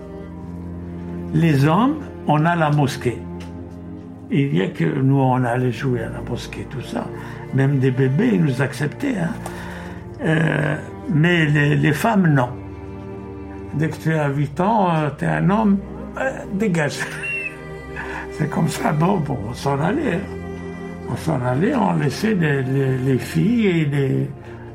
Les 1.35 1.66
hommes, 1.66 1.97
on 2.27 2.44
a 2.47 2.55
la 2.57 2.70
mosquée. 2.70 3.18
Il 4.31 4.57
y 4.57 4.62
a 4.62 4.68
que 4.68 4.85
nous, 4.85 5.18
on 5.20 5.42
allait 5.44 5.73
jouer 5.73 6.03
à 6.05 6.09
la 6.11 6.20
mosquée, 6.29 6.66
tout 6.70 6.81
ça. 6.81 7.07
Même 7.55 7.79
des 7.79 7.90
bébés, 7.90 8.31
ils 8.35 8.42
nous 8.42 8.62
acceptaient. 8.62 9.16
hein. 9.18 9.31
Euh, 10.25 10.77
mais 11.12 11.44
les, 11.47 11.77
les 11.77 11.92
femmes, 11.92 12.27
non. 12.33 12.49
Dès 13.75 13.88
que 13.88 13.97
tu 13.97 14.14
as 14.14 14.29
8 14.29 14.61
ans, 14.61 14.88
tu 15.18 15.25
es 15.25 15.29
un 15.29 15.51
homme, 15.51 15.79
euh, 16.20 16.31
dégage. 16.55 16.99
C'est 18.33 18.49
comme 18.51 18.68
ça, 18.68 18.92
bon, 18.92 19.18
bon 19.18 19.38
on 19.49 19.53
s'en 19.55 19.79
allait. 19.81 20.14
hein. 20.14 20.20
On 21.11 21.16
s'en 21.16 21.40
allait, 21.44 21.75
on 21.75 21.92
laissait 21.94 22.35
les, 22.35 22.62
les- 22.62 22.97
les 22.99 23.18
filles 23.18 23.66
et 23.66 23.85
les, 23.85 24.31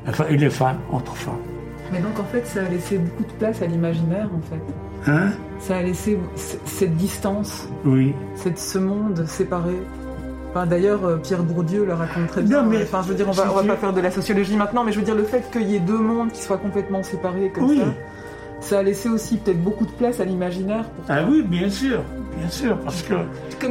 enfin, 0.08 0.24
et 0.30 0.36
les 0.36 0.48
femmes, 0.50 0.78
entre 0.92 1.14
femmes. 1.16 1.34
Mais 1.92 1.98
donc 1.98 2.18
en 2.20 2.24
fait 2.24 2.46
ça 2.46 2.60
a 2.60 2.68
laissé 2.68 2.98
beaucoup 2.98 3.24
de 3.24 3.32
place 3.38 3.60
à 3.62 3.66
l'imaginaire 3.66 4.28
en 4.32 4.40
fait. 4.40 5.10
Hein? 5.10 5.30
Ça 5.60 5.76
a 5.76 5.82
laissé 5.82 6.18
cette 6.36 6.96
distance, 6.96 7.68
Oui. 7.84 8.14
cette, 8.34 8.58
ce 8.58 8.78
monde 8.78 9.24
séparé. 9.26 9.76
D'ailleurs, 10.68 11.04
euh, 11.04 11.16
Pierre 11.16 11.44
Bourdieu 11.44 11.84
le 11.84 11.94
raconte 11.94 12.26
très 12.26 12.42
bien. 12.42 12.62
mais 12.62 12.82
enfin, 12.82 13.02
je 13.04 13.08
veux 13.08 13.14
dire, 13.14 13.28
on 13.28 13.32
va, 13.32 13.44
va 13.44 13.62
pas 13.62 13.76
faire 13.76 13.92
de 13.92 14.00
la 14.00 14.10
sociologie 14.10 14.56
maintenant, 14.56 14.82
mais 14.82 14.90
je 14.90 14.98
veux 14.98 15.04
dire, 15.04 15.14
le 15.14 15.22
fait 15.22 15.48
qu'il 15.52 15.68
y 15.70 15.76
ait 15.76 15.80
deux 15.80 15.98
mondes 15.98 16.32
qui 16.32 16.42
soient 16.42 16.58
complètement 16.58 17.02
séparés 17.04 17.52
comme 17.54 17.76
ça, 17.76 17.84
ça 18.60 18.78
a 18.78 18.82
laissé 18.82 19.08
aussi 19.08 19.38
peut-être 19.38 19.62
beaucoup 19.62 19.86
de 19.86 19.90
place 19.90 20.20
à 20.20 20.24
l'imaginaire. 20.24 20.84
Ah 21.08 21.24
oui, 21.28 21.42
bien 21.42 21.70
sûr, 21.70 22.02
bien 22.38 22.48
sûr, 22.48 22.78
parce 22.80 23.02
que 23.02 23.14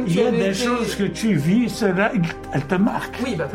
il 0.06 0.14
y 0.14 0.22
a 0.22 0.30
des 0.30 0.52
choses 0.52 0.94
que 0.96 1.04
tu 1.04 1.34
vis, 1.34 1.68
cela, 1.68 2.12
elles 2.52 2.66
te 2.66 2.74
marquent. 2.74 3.18
Oui, 3.24 3.36
bah, 3.36 3.48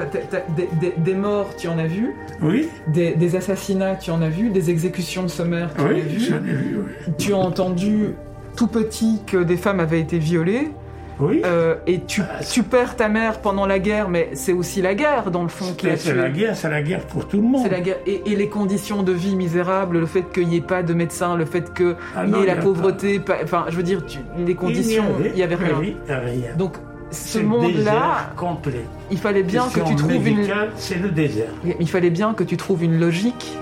des, 0.98 1.14
morts, 1.14 1.50
tu 1.58 1.68
en 1.68 1.78
as 1.78 1.88
vu. 1.88 2.16
Oui. 2.42 2.70
Des, 2.88 3.36
assassinats, 3.36 3.96
tu 3.96 4.12
en 4.12 4.22
as 4.22 4.30
vu. 4.30 4.50
Des 4.50 4.70
exécutions 4.70 5.28
sommaires, 5.28 5.70
tu 5.76 5.82
en 5.82 5.86
as 5.86 5.94
vu. 5.94 6.18
Oui, 6.18 6.20
j'en 6.20 6.38
ai 6.38 6.54
vu, 6.54 6.80
oui. 6.80 7.14
Tu 7.18 7.34
as 7.34 7.38
entendu 7.38 8.16
tout 8.56 8.68
petit 8.68 9.22
que 9.26 9.38
des 9.38 9.58
femmes 9.58 9.80
avaient 9.80 10.00
été 10.00 10.18
violées. 10.18 10.72
Oui. 11.20 11.42
Euh, 11.46 11.76
et 11.88 12.02
tu, 12.02 12.22
ah, 12.22 12.44
tu, 12.44 12.64
perds 12.64 12.98
ta 12.98 13.08
mère 13.08 13.40
pendant 13.40 13.66
la 13.66 13.80
guerre, 13.80 14.10
mais 14.10 14.32
c'est 14.34 14.52
aussi 14.52 14.82
la 14.82 14.96
guerre, 14.96 15.32
dans 15.32 15.44
le 15.44 15.50
fond, 15.50 15.74
qui 15.78 15.90
a 15.90 15.96
C'est 15.96 16.14
la 16.14 16.30
guerre, 16.30 16.56
c'est 16.56 16.70
la 16.70 16.82
guerre 16.82 17.06
pour 17.06 17.28
tout 17.28 17.38
le 17.38 17.44
monde. 17.44 17.68
La 17.72 17.80
guerre. 17.80 17.98
Et, 18.06 18.36
les 18.36 18.50
conditions 18.50 19.02
de 19.02 19.14
vie 19.14 19.36
misérables, 19.36 20.00
le 20.00 20.06
fait 20.06 20.24
qu'il 20.24 20.48
n'y 20.48 20.58
ait 20.58 20.62
pas 20.62 20.84
de 20.84 20.94
médecin, 20.94 21.38
le 21.38 21.46
fait 21.46 21.74
qu'il 21.74 21.96
ah 22.16 22.26
y 22.26 22.44
ait 22.44 22.46
la 22.46 22.58
pauvreté, 22.58 23.22
enfin, 23.44 23.66
je 23.70 23.78
veux 23.78 23.84
dire, 23.84 24.02
les 24.38 24.56
conditions, 24.56 25.06
il 25.24 25.34
n'y 25.34 25.44
avait, 25.44 25.56
rien. 25.56 25.76
rien. 26.08 26.56
Donc, 26.58 26.76
ce 27.12 27.40
monde-là, 27.40 28.32
complet. 28.36 28.86
Il 29.10 29.18
fallait 29.18 29.44
bien 29.44 29.64
que 29.74 29.80
tu 29.88 29.96
trouves 29.96 30.28
une. 30.28 30.48
C'est 30.76 31.02
le 31.02 31.10
désert. 31.10 31.52
Il 31.80 31.88
fallait 31.88 32.10
bien 32.10 32.34
que 32.34 32.44
tu 32.44 32.58
trouves 32.58 32.84
une 32.84 33.00
logique 33.00 33.58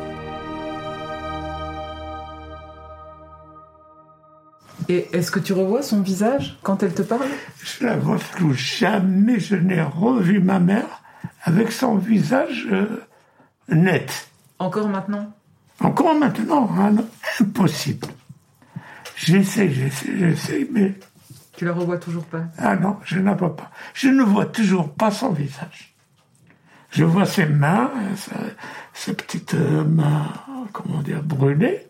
Et 4.94 5.10
est-ce 5.12 5.32
que 5.32 5.40
tu 5.40 5.54
revois 5.54 5.82
son 5.82 6.02
visage 6.02 6.60
quand 6.62 6.84
elle 6.84 6.94
te 6.94 7.02
parle? 7.02 7.26
Je 7.64 7.84
la 7.84 7.98
vois 7.98 8.20
floue. 8.20 8.54
Jamais 8.54 9.40
je 9.40 9.56
n'ai 9.56 9.82
revu 9.82 10.40
ma 10.40 10.60
mère 10.60 11.02
avec 11.42 11.72
son 11.72 11.96
visage 11.96 12.68
euh, 12.72 13.02
net. 13.70 14.30
Encore 14.60 14.88
maintenant? 14.88 15.34
Encore 15.80 16.14
maintenant, 16.14 16.70
hein, 16.78 16.94
impossible. 17.40 18.06
J'essaie, 19.16 19.72
j'essaie, 19.72 20.16
j'essaie, 20.16 20.68
mais... 20.72 20.94
Tu 21.58 21.66
la 21.66 21.74
revois 21.74 21.98
toujours 21.98 22.26
pas? 22.26 22.44
Ah 22.60 22.76
non, 22.76 22.98
je 23.04 23.18
ne 23.18 23.26
la 23.26 23.34
vois 23.34 23.56
pas. 23.56 23.72
Je 23.96 24.10
ne 24.10 24.22
vois 24.22 24.46
toujours 24.46 24.94
pas 24.94 25.10
son 25.10 25.32
visage. 25.32 25.96
Je 26.92 27.04
vois 27.04 27.26
ses 27.26 27.48
mains, 27.48 27.90
ses, 28.94 29.16
petites 29.16 29.56
euh, 29.56 29.84
mains, 29.84 30.28
comment 30.72 31.02
dire, 31.02 31.24
brûlées 31.24 31.88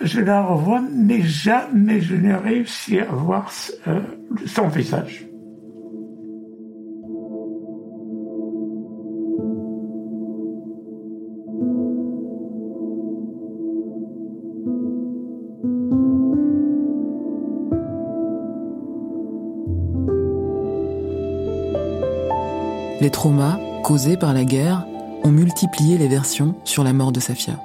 je 0.00 0.20
la 0.20 0.42
revois, 0.42 0.82
mais 0.92 1.22
jamais 1.22 2.00
je 2.00 2.14
n'ai 2.14 2.34
réussi 2.34 3.00
à 3.00 3.06
voir 3.06 3.50
euh, 3.88 4.00
son 4.46 4.68
visage. 4.68 5.26
Les 23.00 23.10
traumas 23.10 23.58
causés 23.82 24.16
par 24.16 24.32
la 24.32 24.44
guerre 24.44 24.86
ont 25.24 25.30
multiplié 25.30 25.98
les 25.98 26.08
versions 26.08 26.54
sur 26.64 26.84
la 26.84 26.94
mort 26.94 27.12
de 27.12 27.20
Safia. 27.20 27.58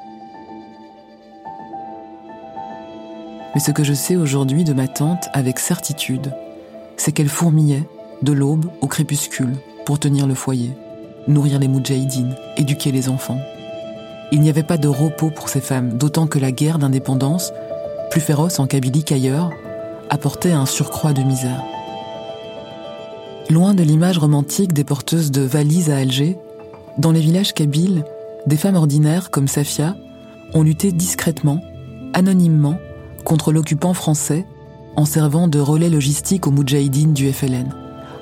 Mais 3.54 3.62
ce 3.62 3.72
que 3.72 3.84
je 3.84 3.94
sais 3.94 4.16
aujourd'hui 4.16 4.64
de 4.64 4.74
ma 4.74 4.88
tante 4.88 5.28
avec 5.34 5.60
certitude, 5.60 6.34
c'est 6.98 7.12
qu'elle 7.12 7.30
fourmillait 7.30 7.84
de 8.22 8.32
l'aube 8.32 8.66
au 8.82 8.88
crépuscule 8.88 9.56
pour 9.86 10.00
tenir 10.00 10.28
le 10.28 10.36
foyer, 10.36 10.72
nourrir 11.28 11.60
les 11.60 11.68
moudjahidines, 11.68 12.36
éduquer 12.58 12.92
les 12.92 13.10
enfants. 13.10 13.40
Il 14.32 14.42
n'y 14.42 14.50
avait 14.50 14.64
pas 14.64 14.78
de 14.78 14.88
repos 14.88 15.32
pour 15.32 15.50
ces 15.50 15.62
femmes, 15.62 15.98
d'autant 15.98 16.28
que 16.28 16.38
la 16.38 16.52
guerre 16.52 16.78
d'indépendance, 16.78 17.52
plus 18.12 18.22
féroce 18.22 18.60
en 18.60 18.68
Kabylie 18.68 19.04
qu'ailleurs, 19.04 19.52
apportait 20.10 20.52
un 20.52 20.66
surcroît 20.66 21.14
de 21.14 21.24
misère. 21.24 21.64
Loin 23.50 23.74
de 23.74 23.82
l'image 23.82 24.20
romantique 24.20 24.74
des 24.74 24.84
porteuses 24.84 25.32
de 25.32 25.42
valises 25.42 25.90
à 25.90 25.98
Alger, 25.98 26.38
dans 27.00 27.12
les 27.12 27.22
villages 27.22 27.54
kabyles, 27.54 28.04
des 28.46 28.58
femmes 28.58 28.76
ordinaires 28.76 29.32
comme 29.32 29.48
Safia 29.48 29.96
ont 30.54 30.64
lutté 30.64 30.92
discrètement, 30.92 31.62
anonymement, 32.14 32.78
contre 33.30 33.52
l'occupant 33.52 33.94
français 33.94 34.48
en 34.96 35.06
servant 35.06 35.48
de 35.48 35.60
relais 35.60 35.92
logistique 35.92 36.48
aux 36.48 36.52
Moudjahidines 36.52 37.14
du 37.14 37.32
FLN, 37.32 37.76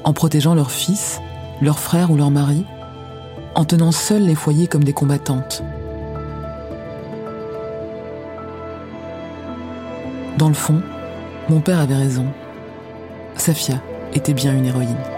en 0.04 0.12
protégeant 0.12 0.54
leurs 0.54 0.70
fils, 0.70 1.22
leurs 1.62 1.80
frères 1.80 2.12
ou 2.12 2.18
leurs 2.18 2.30
maris, 2.30 2.66
en 3.56 3.64
tenant 3.64 3.94
seuls 3.94 4.24
les 4.24 4.36
foyers 4.36 4.68
comme 4.68 4.84
des 4.84 4.92
combattantes. 4.92 5.64
Dans 10.38 10.50
le 10.50 10.54
fond, 10.54 10.82
mon 11.48 11.62
père 11.62 11.80
avait 11.80 11.96
raison. 11.96 12.26
Safia 13.38 13.82
était 14.14 14.34
bien 14.34 14.54
une 14.54 14.66
héroïne. 14.66 15.17